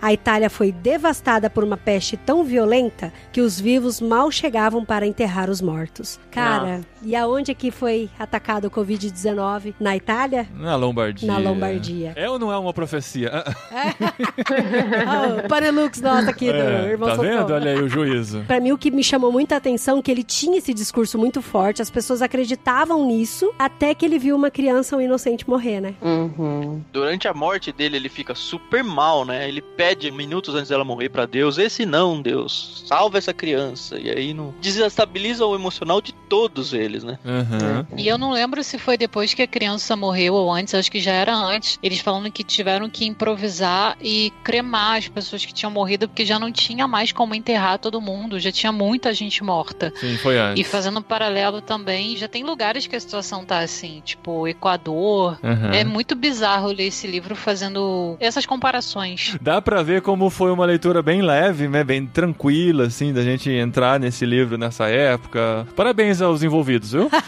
[0.00, 5.06] a Itália foi devastada por uma peste tão violenta que os vivos mal chegavam para
[5.06, 6.20] enterrar os mortos.
[6.30, 9.74] Cara, e aonde é que foi atacado o Covid-19?
[9.80, 10.46] Na Itália?
[10.54, 11.26] Na Lombardia.
[11.26, 12.12] Na Lombardia.
[12.16, 13.30] É ou não é uma profecia?
[15.06, 17.38] Ah, oh, Panelux nossa aqui do é, Irmão tá Socorro.
[17.38, 17.52] vendo?
[17.52, 18.44] Olha aí o juízo.
[18.46, 21.42] Pra mim, o que me chamou muita atenção é que ele tinha esse discurso muito
[21.42, 25.94] forte, as pessoas acreditavam nisso, até que ele viu uma criança, um inocente, morrer, né?
[26.00, 26.82] Uhum.
[26.92, 29.48] Durante a morte dele, ele fica super mal, né?
[29.48, 33.98] Ele pede minutos antes dela morrer pra Deus: Esse não, Deus, salva essa criança.
[33.98, 37.18] E aí não desestabiliza o emocional de todos eles, né?
[37.24, 37.86] Aham.
[37.96, 41.00] E eu não lembro se foi depois que a criança morreu ou antes, acho que
[41.00, 41.78] já era antes.
[41.82, 46.38] Eles falando que tiveram que improvisar e cremar as pessoas que tinham morrido, porque já
[46.38, 49.92] não tinha mais como enterrar todo mundo, já tinha muita gente morta.
[49.96, 50.60] Sim, foi antes.
[50.60, 55.38] E fazendo um paralelo também, já tem lugares que a situação tá assim, tipo Equador.
[55.42, 55.72] Aham.
[55.72, 59.03] É muito bizarro ler esse livro fazendo essas comparações.
[59.40, 61.82] Dá pra ver como foi uma leitura bem leve, né?
[61.84, 65.66] Bem tranquila, assim, da gente entrar nesse livro nessa época.
[65.76, 67.10] Parabéns aos envolvidos, viu?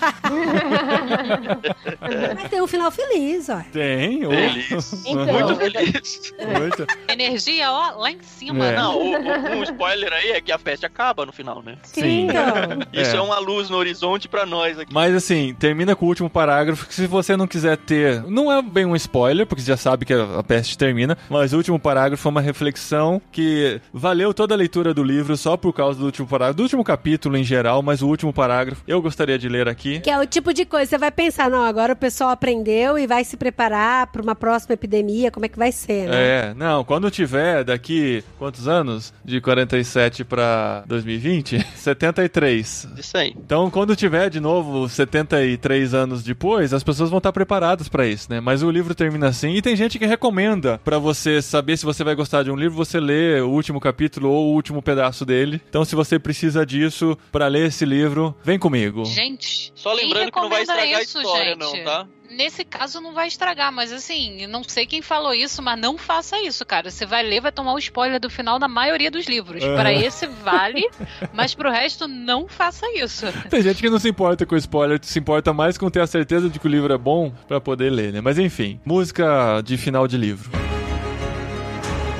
[2.35, 3.61] Mas tem um final feliz, ó.
[3.73, 4.21] Tem.
[4.21, 5.05] Feliz.
[5.07, 5.25] Então.
[5.27, 6.33] Muito feliz.
[6.59, 6.87] Muito.
[7.09, 8.67] Energia, ó, lá em cima.
[8.67, 8.77] É.
[8.77, 11.77] Não, o, o- um spoiler aí é que a peste acaba no final, né?
[11.83, 12.27] Sim.
[12.29, 12.45] Então,
[12.93, 13.17] Isso É.
[13.17, 14.93] é, uma luz no horizonte pra nós aqui.
[14.93, 18.61] Mas assim, termina com o último parágrafo que se você não quiser ter, não é
[18.63, 21.81] bem um spoiler, porque você já sabe que a a peste termina, mas o último
[21.81, 26.07] parágrafo é uma reflexão que valeu toda a leitura do livro só por causa do
[26.07, 29.69] último parágrafo, do último capítulo em geral, mas o último parágrafo eu gostaria de ler
[29.69, 29.99] aqui.
[30.01, 33.07] que é o tipo de coisa, você vai pensar, não, agora o pessoal aprendeu e
[33.07, 36.17] vai se preparar para uma próxima epidemia, como é que vai ser, né?
[36.17, 39.13] É, não, quando tiver daqui quantos anos?
[39.25, 41.67] De 47 pra 2020?
[41.75, 42.89] 73.
[42.97, 43.35] Isso aí.
[43.37, 48.29] Então, quando tiver de novo 73 anos depois, as pessoas vão estar preparadas pra isso,
[48.31, 48.41] né?
[48.41, 52.05] Mas o livro termina assim e tem gente que recomenda pra você saber se você
[52.05, 55.61] vai gostar de um livro, você lê o último capítulo ou o último pedaço dele.
[55.69, 59.07] Então, se você precisa disso pra ler esse livro, vem comigo.
[59.07, 61.59] Gente, Só lembrando que não vai estragar isso, a história, gente?
[61.59, 62.07] não, tá?
[62.29, 66.39] Nesse caso não vai estragar, mas assim, não sei quem falou isso, mas não faça
[66.43, 66.91] isso, cara.
[66.91, 69.63] Você vai ler, vai tomar o spoiler do final da maioria dos livros.
[69.63, 69.77] Aham.
[69.77, 70.87] Pra esse vale,
[71.33, 73.25] mas pro resto não faça isso.
[73.49, 76.51] Tem gente que não se importa com spoiler, se importa mais com ter a certeza
[76.51, 78.21] de que o livro é bom pra poder ler, né?
[78.21, 80.51] Mas enfim, música de final de livro.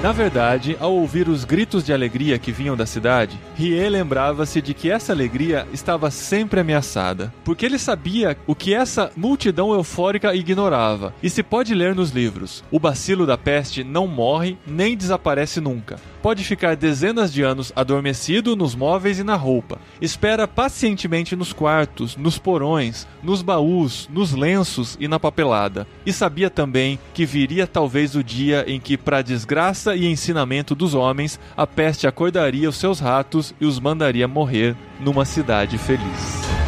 [0.07, 4.75] Na verdade, ao ouvir os gritos de alegria que vinham da cidade, Rie lembrava-se de
[4.75, 11.15] que essa alegria estava sempre ameaçada, porque ele sabia o que essa multidão eufórica ignorava.
[11.23, 15.97] E se pode ler nos livros: o bacilo da peste não morre nem desaparece nunca.
[16.21, 19.79] Pode ficar dezenas de anos adormecido nos móveis e na roupa.
[20.01, 25.87] Espera pacientemente nos quartos, nos porões, nos baús, nos lenços e na papelada.
[26.05, 30.95] E sabia também que viria talvez o dia em que, para desgraça e ensinamento dos
[30.95, 36.66] homens, a peste acordaria os seus ratos e os mandaria morrer numa cidade feliz.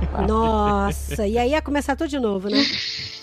[0.26, 2.62] Nossa, e aí ia começar tudo de novo, né?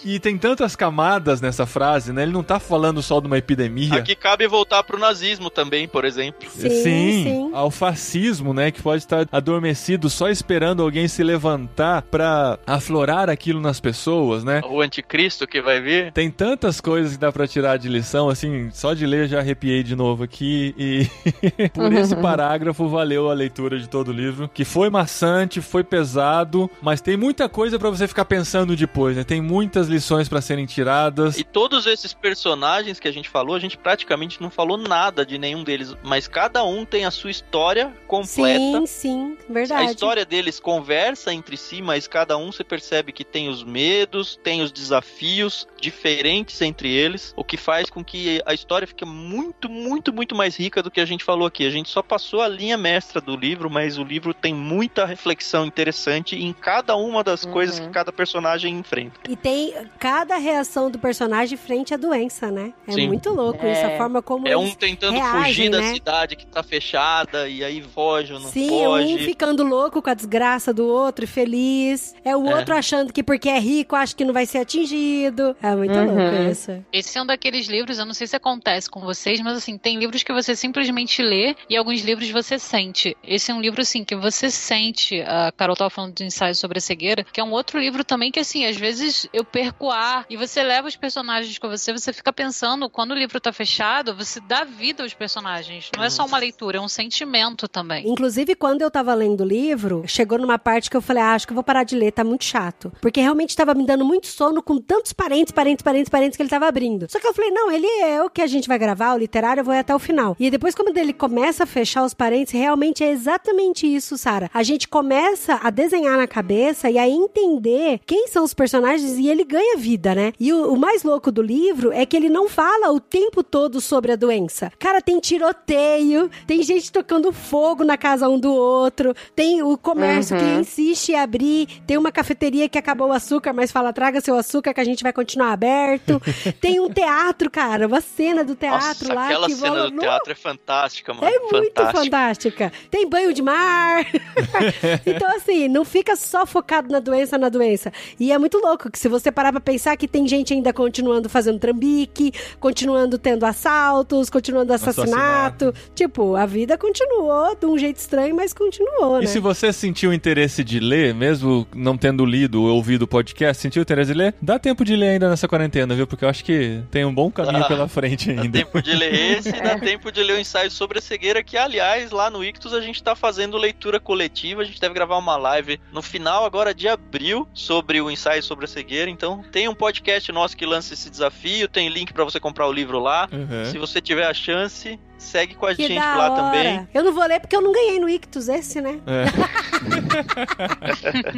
[0.05, 2.23] E tem tantas camadas nessa frase, né?
[2.23, 3.95] Ele não tá falando só de uma epidemia.
[3.95, 6.49] Aqui cabe voltar pro nazismo também, por exemplo.
[6.49, 7.49] Sim, sim.
[7.53, 13.59] ao fascismo, né, que pode estar adormecido só esperando alguém se levantar pra aflorar aquilo
[13.59, 14.61] nas pessoas, né?
[14.69, 16.11] O anticristo que vai vir.
[16.13, 19.83] Tem tantas coisas que dá pra tirar de lição, assim, só de ler já arrepiei
[19.83, 21.07] de novo aqui e
[21.73, 26.66] por esse parágrafo valeu a leitura de todo o livro, que foi maçante, foi pesado,
[26.81, 29.23] mas tem muita coisa pra você ficar pensando depois, né?
[29.23, 31.37] Tem muitas lições pra serem tiradas.
[31.37, 35.37] E todos esses personagens que a gente falou, a gente praticamente não falou nada de
[35.37, 38.79] nenhum deles, mas cada um tem a sua história completa.
[38.79, 39.91] Sim, sim, A verdade.
[39.91, 44.61] história deles conversa entre si, mas cada um você percebe que tem os medos, tem
[44.61, 50.13] os desafios diferentes entre eles, o que faz com que a história fique muito, muito,
[50.13, 51.65] muito mais rica do que a gente falou aqui.
[51.65, 55.65] A gente só passou a linha mestra do livro, mas o livro tem muita reflexão
[55.65, 57.51] interessante em cada uma das Uhum.
[57.51, 59.19] coisas que cada personagem enfrenta.
[59.29, 62.73] E tem cada reação do personagem frente à doença, né?
[62.87, 63.07] É Sim.
[63.07, 63.71] muito louco É.
[63.73, 65.93] isso, a forma como É um tentando reagem, fugir da né?
[65.93, 69.13] cidade que tá fechada e aí foge ou não Sim, foge.
[69.15, 72.15] um ficando louco com a desgraça do outro e feliz.
[72.23, 72.55] É o É.
[72.55, 75.55] outro achando que porque é rico, acha que não vai ser atingido.
[75.61, 76.05] É muito Uhum.
[76.05, 76.83] louco isso.
[76.91, 79.97] Esse é um daqueles livros, eu não sei se acontece com vocês, mas assim, tem
[79.97, 83.15] livros que você simplesmente lê e alguns livros você sente.
[83.23, 85.21] Esse é um livro, assim, que você sente.
[85.21, 88.31] A Carol tava falando de ensaio sobre a cegueira, que é um outro livro também
[88.31, 92.13] que, assim, às vezes eu perco ar e você leva os personagens com você, você
[92.13, 95.89] fica pensando, quando o livro tá fechado, você dá vida aos personagens.
[95.95, 98.07] Não é só uma leitura, é um sentimento também.
[98.07, 101.47] Inclusive, quando eu tava lendo o livro, chegou numa parte que eu falei, ah, acho
[101.47, 102.91] que eu vou parar de ler, tá muito chato.
[103.01, 106.49] Porque realmente tava me dando muito sono com tantos parentes, parentes, parentes, parentes que ele
[106.49, 107.07] tava abrindo.
[107.09, 109.61] Só que eu falei, não, ele é o que a gente vai gravar, o literário,
[109.61, 110.35] eu vou ir até o final.
[110.39, 114.49] E depois, quando ele começa a fechar os parentes, realmente é exatamente isso, Sara.
[114.53, 119.27] A gente começa a desenhar na cabeça e a entender quem são os personagens e
[119.27, 120.33] ele ganha vida, né?
[120.39, 123.81] E o, o mais louco do livro é que ele não fala o tempo todo
[123.81, 124.71] sobre a doença.
[124.77, 130.37] Cara, tem tiroteio, tem gente tocando fogo na casa um do outro, tem o comércio
[130.37, 134.35] que insiste em abrir, tem uma cafeteria que acabou o açúcar, mas fala, traga seu
[134.37, 136.21] açúcar que a gente vai continuar aberto.
[136.61, 139.99] tem um teatro, cara, uma cena do teatro Nossa, lá aquela que cena rola- do
[139.99, 141.27] teatro é fantástica, mano.
[141.27, 142.03] é muito Fantástica.
[142.03, 142.71] fantástica.
[142.91, 144.05] Tem banho de mar.
[145.05, 147.91] então, assim, não fica só focado na doença, na doença.
[148.19, 151.29] E é muito louco que se você parar pra pensar que tem gente ainda continuando
[151.29, 155.73] fazendo trambique, continuando tendo assaltos, continuando assassinato.
[155.95, 159.27] Tipo, a vida continuou de um jeito estranho, mas continuou, E né?
[159.27, 163.81] se você sentiu interesse de ler, mesmo não tendo lido ou ouvido o podcast, sentiu
[163.81, 166.05] interesse de ler, dá tempo de ler ainda nessa quarentena, viu?
[166.05, 167.67] Porque eu acho que tem um bom caminho Dá.
[167.67, 168.57] pela frente Dá ainda.
[168.59, 172.11] tempo de ler esse, dá tempo de ler o ensaio sobre a cegueira, que aliás,
[172.11, 175.79] lá no Ictus a gente tá fazendo leitura coletiva, a gente deve gravar uma live
[175.91, 180.31] no final agora de abril sobre o ensaio sobre a cegueira, então tem um podcast
[180.31, 183.27] nosso que lança esse desafio, tem link pra você comprar o livro lá.
[183.31, 183.65] Uhum.
[183.65, 186.35] Se você tiver a chance, segue com a Que gente lá hora.
[186.35, 186.87] também.
[186.93, 188.99] Eu não vou ler porque eu não ganhei no Ictus esse, né?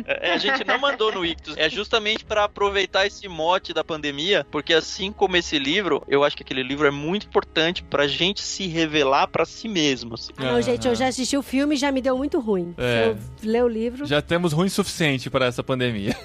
[0.08, 1.56] É, a gente não mandou no Ictus.
[1.58, 6.36] É justamente pra aproveitar esse mote da pandemia, porque assim como esse livro, eu acho
[6.36, 10.16] que aquele livro é muito importante pra gente se revelar pra si mesmo.
[10.16, 10.32] assim.
[10.38, 12.74] Ah, não, gente, eu já assisti o filme e já me deu muito ruim.
[12.78, 13.16] É.
[13.38, 14.06] Se eu ler o livro.
[14.06, 16.16] Já temos ruim suficiente para essa pandemia.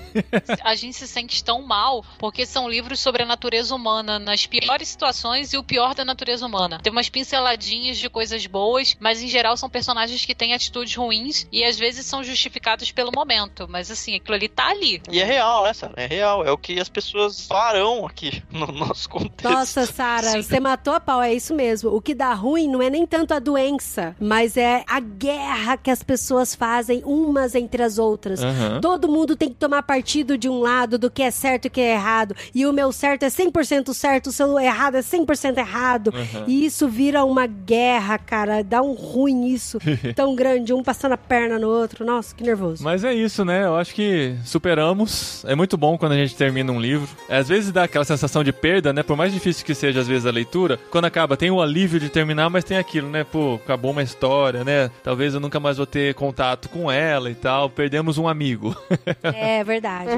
[0.62, 4.88] A gente se sente tão mal porque são livros sobre a natureza humana nas piores
[4.88, 6.78] situações e o pior da natureza humana.
[6.82, 7.08] Tem umas
[7.56, 12.06] de coisas boas, mas em geral são personagens que têm atitudes ruins e às vezes
[12.06, 13.66] são justificados pelo momento.
[13.68, 15.00] Mas assim, aquilo ali tá ali.
[15.10, 15.94] E é real, né, Sara?
[15.96, 16.44] É real.
[16.44, 19.48] É o que as pessoas farão aqui no nosso contexto.
[19.48, 21.94] Nossa, Sara, você matou a pau, é isso mesmo.
[21.94, 25.90] O que dá ruim não é nem tanto a doença, mas é a guerra que
[25.90, 28.42] as pessoas fazem umas entre as outras.
[28.42, 28.80] Aham.
[28.80, 31.70] Todo mundo tem que tomar partido de um lado do que é certo e o
[31.70, 32.34] que é errado.
[32.54, 36.12] E o meu certo é 100% certo, o seu errado é 100% errado.
[36.14, 36.44] Aham.
[36.46, 38.62] E isso vira uma guerra, cara.
[38.62, 39.78] Dá um ruim isso.
[40.14, 42.04] tão grande, um passando a perna no outro.
[42.04, 42.82] Nossa, que nervoso.
[42.82, 43.64] Mas é isso, né?
[43.64, 45.44] Eu acho que superamos.
[45.46, 47.08] É muito bom quando a gente termina um livro.
[47.28, 49.02] Às vezes dá aquela sensação de perda, né?
[49.02, 50.78] Por mais difícil que seja, às vezes, a leitura.
[50.90, 53.24] Quando acaba, tem o alívio de terminar, mas tem aquilo, né?
[53.24, 54.90] Pô, acabou uma história, né?
[55.02, 57.68] Talvez eu nunca mais vou ter contato com ela e tal.
[57.68, 58.74] Perdemos um amigo.
[59.22, 60.10] É verdade.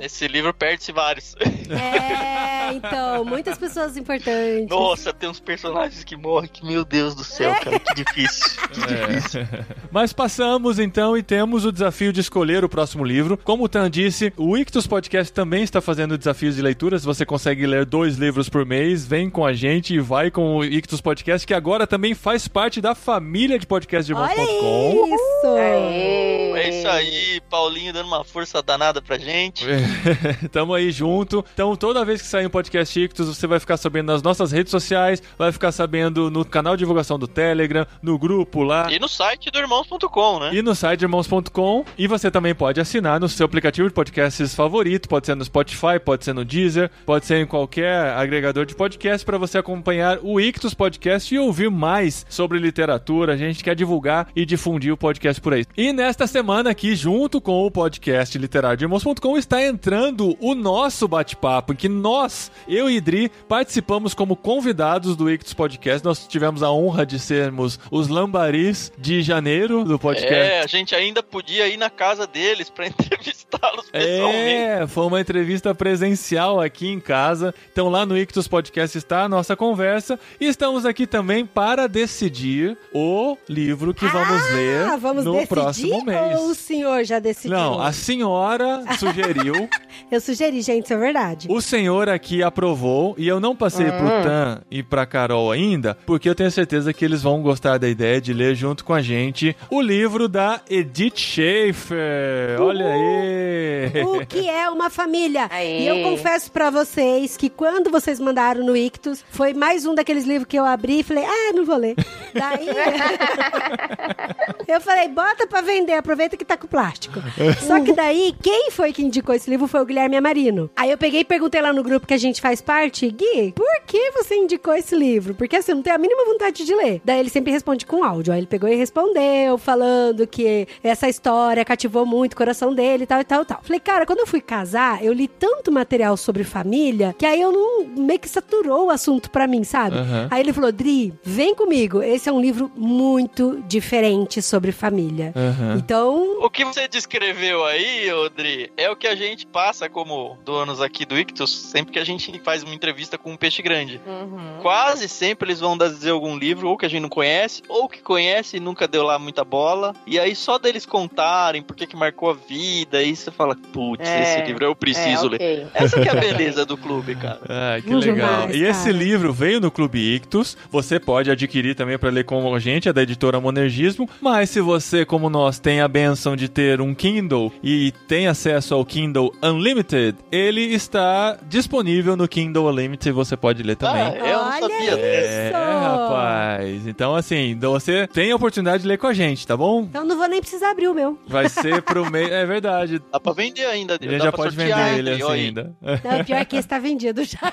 [0.00, 1.34] Esse livro perde-se vários.
[1.70, 4.68] É, então, muitas pessoas importantes.
[4.68, 8.60] Nossa, tem uns personagens que morrem que, meu Deus do céu, cara, que difícil.
[8.88, 9.64] É.
[9.90, 13.38] Mas passamos então e temos o desafio de escolher o próximo livro.
[13.42, 17.04] Como o Tan disse, o Ictus Podcast também está fazendo desafios de leituras.
[17.04, 19.06] Você consegue ler dois livros por mês.
[19.06, 22.80] Vem com a gente e vai com o Ictus Podcast, que agora também faz parte
[22.80, 25.14] da família de podcast de Olha irmãos.com.
[25.14, 25.56] isso!
[25.56, 26.44] Aê.
[26.54, 29.64] É isso aí, Paulinho dando uma força danada pra gente.
[30.52, 31.44] Tamo aí junto.
[31.52, 34.70] Então, toda vez que sair um podcast Ictus, você vai ficar sabendo nas nossas redes
[34.70, 38.92] sociais, vai ficar sabendo no canal de divulgação do Telegram, no grupo lá.
[38.92, 40.50] E no site do irmãos.com, né?
[40.54, 41.84] E no site irmãos.com.
[41.96, 45.08] E você também pode assinar no seu aplicativo de podcasts favorito.
[45.08, 49.24] Pode ser no Spotify, pode ser no Deezer, pode ser em qualquer agregador de podcast
[49.24, 53.32] para você acompanhar o Ictus Podcast e ouvir mais sobre literatura.
[53.32, 55.64] A gente quer divulgar e difundir o podcast por aí.
[55.76, 61.08] E nesta semana aqui, junto com o podcast literário de irmãos.com, está entrando o nosso
[61.08, 66.04] bate-papo, em que nós, eu e Dri, participamos como convidados do Ictus Podcast.
[66.04, 70.32] Nós tivemos a honra de sermos os lambaris de janeiro do podcast.
[70.34, 74.54] É, a gente ainda podia ir na casa deles pra entrevistá-los pessoalmente.
[74.54, 77.54] É, foi uma entrevista presencial aqui em casa.
[77.72, 80.18] Então lá no Ictus Podcast está a nossa conversa.
[80.40, 85.48] E estamos aqui também para decidir o livro que vamos ler Ah, vamos no decidir
[85.48, 86.38] próximo mês.
[86.38, 87.56] ou o senhor já decidiu?
[87.56, 89.68] Não, a senhora sugeriu,
[90.10, 91.46] Eu sugeri, gente, isso é verdade.
[91.50, 96.28] o senhor aqui aprovou, e eu não passei pro Tan e pra Carol ainda, porque
[96.28, 99.56] eu tenho certeza que eles vão gostar da ideia de ler junto com a gente
[99.70, 102.60] o livro da Edith Schaefer.
[102.60, 104.02] Olha aí!
[104.04, 105.48] O que é uma família?
[105.50, 105.82] Aê.
[105.82, 110.24] E eu confesso pra vocês que quando vocês mandaram no Ictus, foi mais um daqueles
[110.24, 111.94] livros que eu abri e falei, ah, não vou ler.
[112.32, 112.68] Daí
[114.68, 117.20] eu falei, bota pra vender, aproveita que tá com plástico.
[117.66, 120.70] Só que daí, quem foi que indicou esse livro foi o Guilherme Amarino.
[120.76, 123.82] Aí eu peguei e perguntei lá no grupo que a gente faz parte, Gui, por
[123.86, 125.34] que você indicou esse livro?
[125.34, 127.00] Porque assim, não tenho a mínima vontade de ler.
[127.04, 128.32] Daí ele sempre responde com áudio.
[128.32, 133.06] Aí ele pegou e respondeu, falando que essa história cativou muito o coração dele e
[133.06, 133.60] tal e tal e tal.
[133.62, 137.52] Falei, cara, quando eu fui casar, eu li tanto material sobre família que aí eu
[137.52, 139.96] não meio que saturou o assunto pra mim, sabe?
[139.96, 140.28] Aham.
[140.30, 142.02] Aí ele falou, Dri, vem comigo.
[142.02, 145.32] Esse é um livro muito diferente sobre família.
[145.36, 145.76] Aham.
[145.78, 150.80] Então, O que você descreveu aí, Odri, é o que a gente passa como donos
[150.80, 154.00] aqui do Ictus sempre que a gente faz uma entrevista com um peixe grande.
[154.06, 154.58] Uhum.
[154.62, 158.00] Quase sempre eles vão dizer algum livro, ou que a gente não conhece, ou que
[158.00, 159.94] conhece e nunca deu lá muita bola.
[160.06, 164.08] E aí só deles contarem por que que marcou a vida, aí você fala, putz,
[164.08, 165.34] É, esse livro eu preciso é, ler.
[165.36, 165.66] ok.
[165.74, 167.40] Essa que é a beleza do clube, cara.
[167.48, 168.50] Ah, que Demais, legal.
[168.50, 170.56] e esse livro veio no Clube Ictus.
[170.70, 174.08] Você pode adquirir também para ler com a gente, é da editora Monergismo.
[174.20, 178.74] Mas se você, como nós, tem a bênção de ter um Kindle e tem acesso
[178.74, 184.02] ao Kindle Unlimited, ele está disponível no Kindle Unlimited, você pode ler também.
[184.02, 184.90] Ah, eu não Olha sabia.
[184.98, 185.73] É, Isso!
[185.88, 186.86] Rapaz.
[186.86, 189.82] Então, assim, então você tem a oportunidade de ler com a gente, tá bom?
[189.82, 191.18] Então não vou nem precisar abrir o meu.
[191.26, 192.32] Vai ser pro meio.
[192.32, 193.00] É verdade.
[193.12, 193.98] Dá pra vender ainda.
[194.00, 195.74] Gente já pode vender ele assim ainda.
[195.80, 197.38] Não, pior que esse tá vendido já.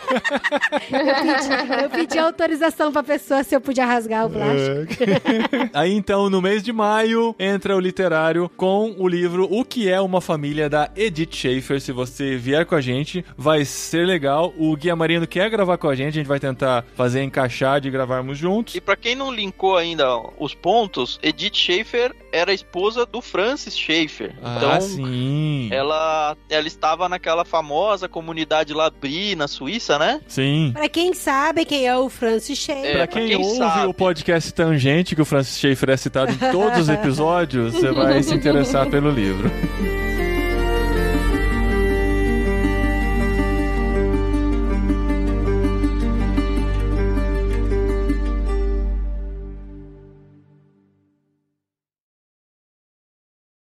[0.91, 5.03] eu, pedi, eu pedi autorização pra pessoa se eu podia rasgar o plástico.
[5.73, 9.99] Aí então, no mês de maio, entra o literário com o livro O que é
[9.99, 11.81] uma família da Edith Schaefer.
[11.81, 14.53] Se você vier com a gente, vai ser legal.
[14.57, 17.89] O Guia Marino quer gravar com a gente, a gente vai tentar fazer encaixar de
[18.37, 18.75] juntos.
[18.75, 20.05] E pra quem não linkou ainda
[20.37, 24.35] os pontos, Edith Schaefer era a esposa do Francis Schaefer.
[24.41, 25.69] Ah, então, sim.
[25.71, 30.21] ela, ela estava naquela famosa comunidade Labri na Suíça, né?
[30.27, 30.71] Sim.
[30.73, 32.85] Pra quem sabe quem é o Francis Schaeffer.
[32.85, 33.87] É, pra pra quem, quem ouve sabe.
[33.87, 38.21] o podcast Tangente, que o Francis Schaefer é citado em todos os episódios, você vai
[38.23, 39.49] se interessar pelo livro.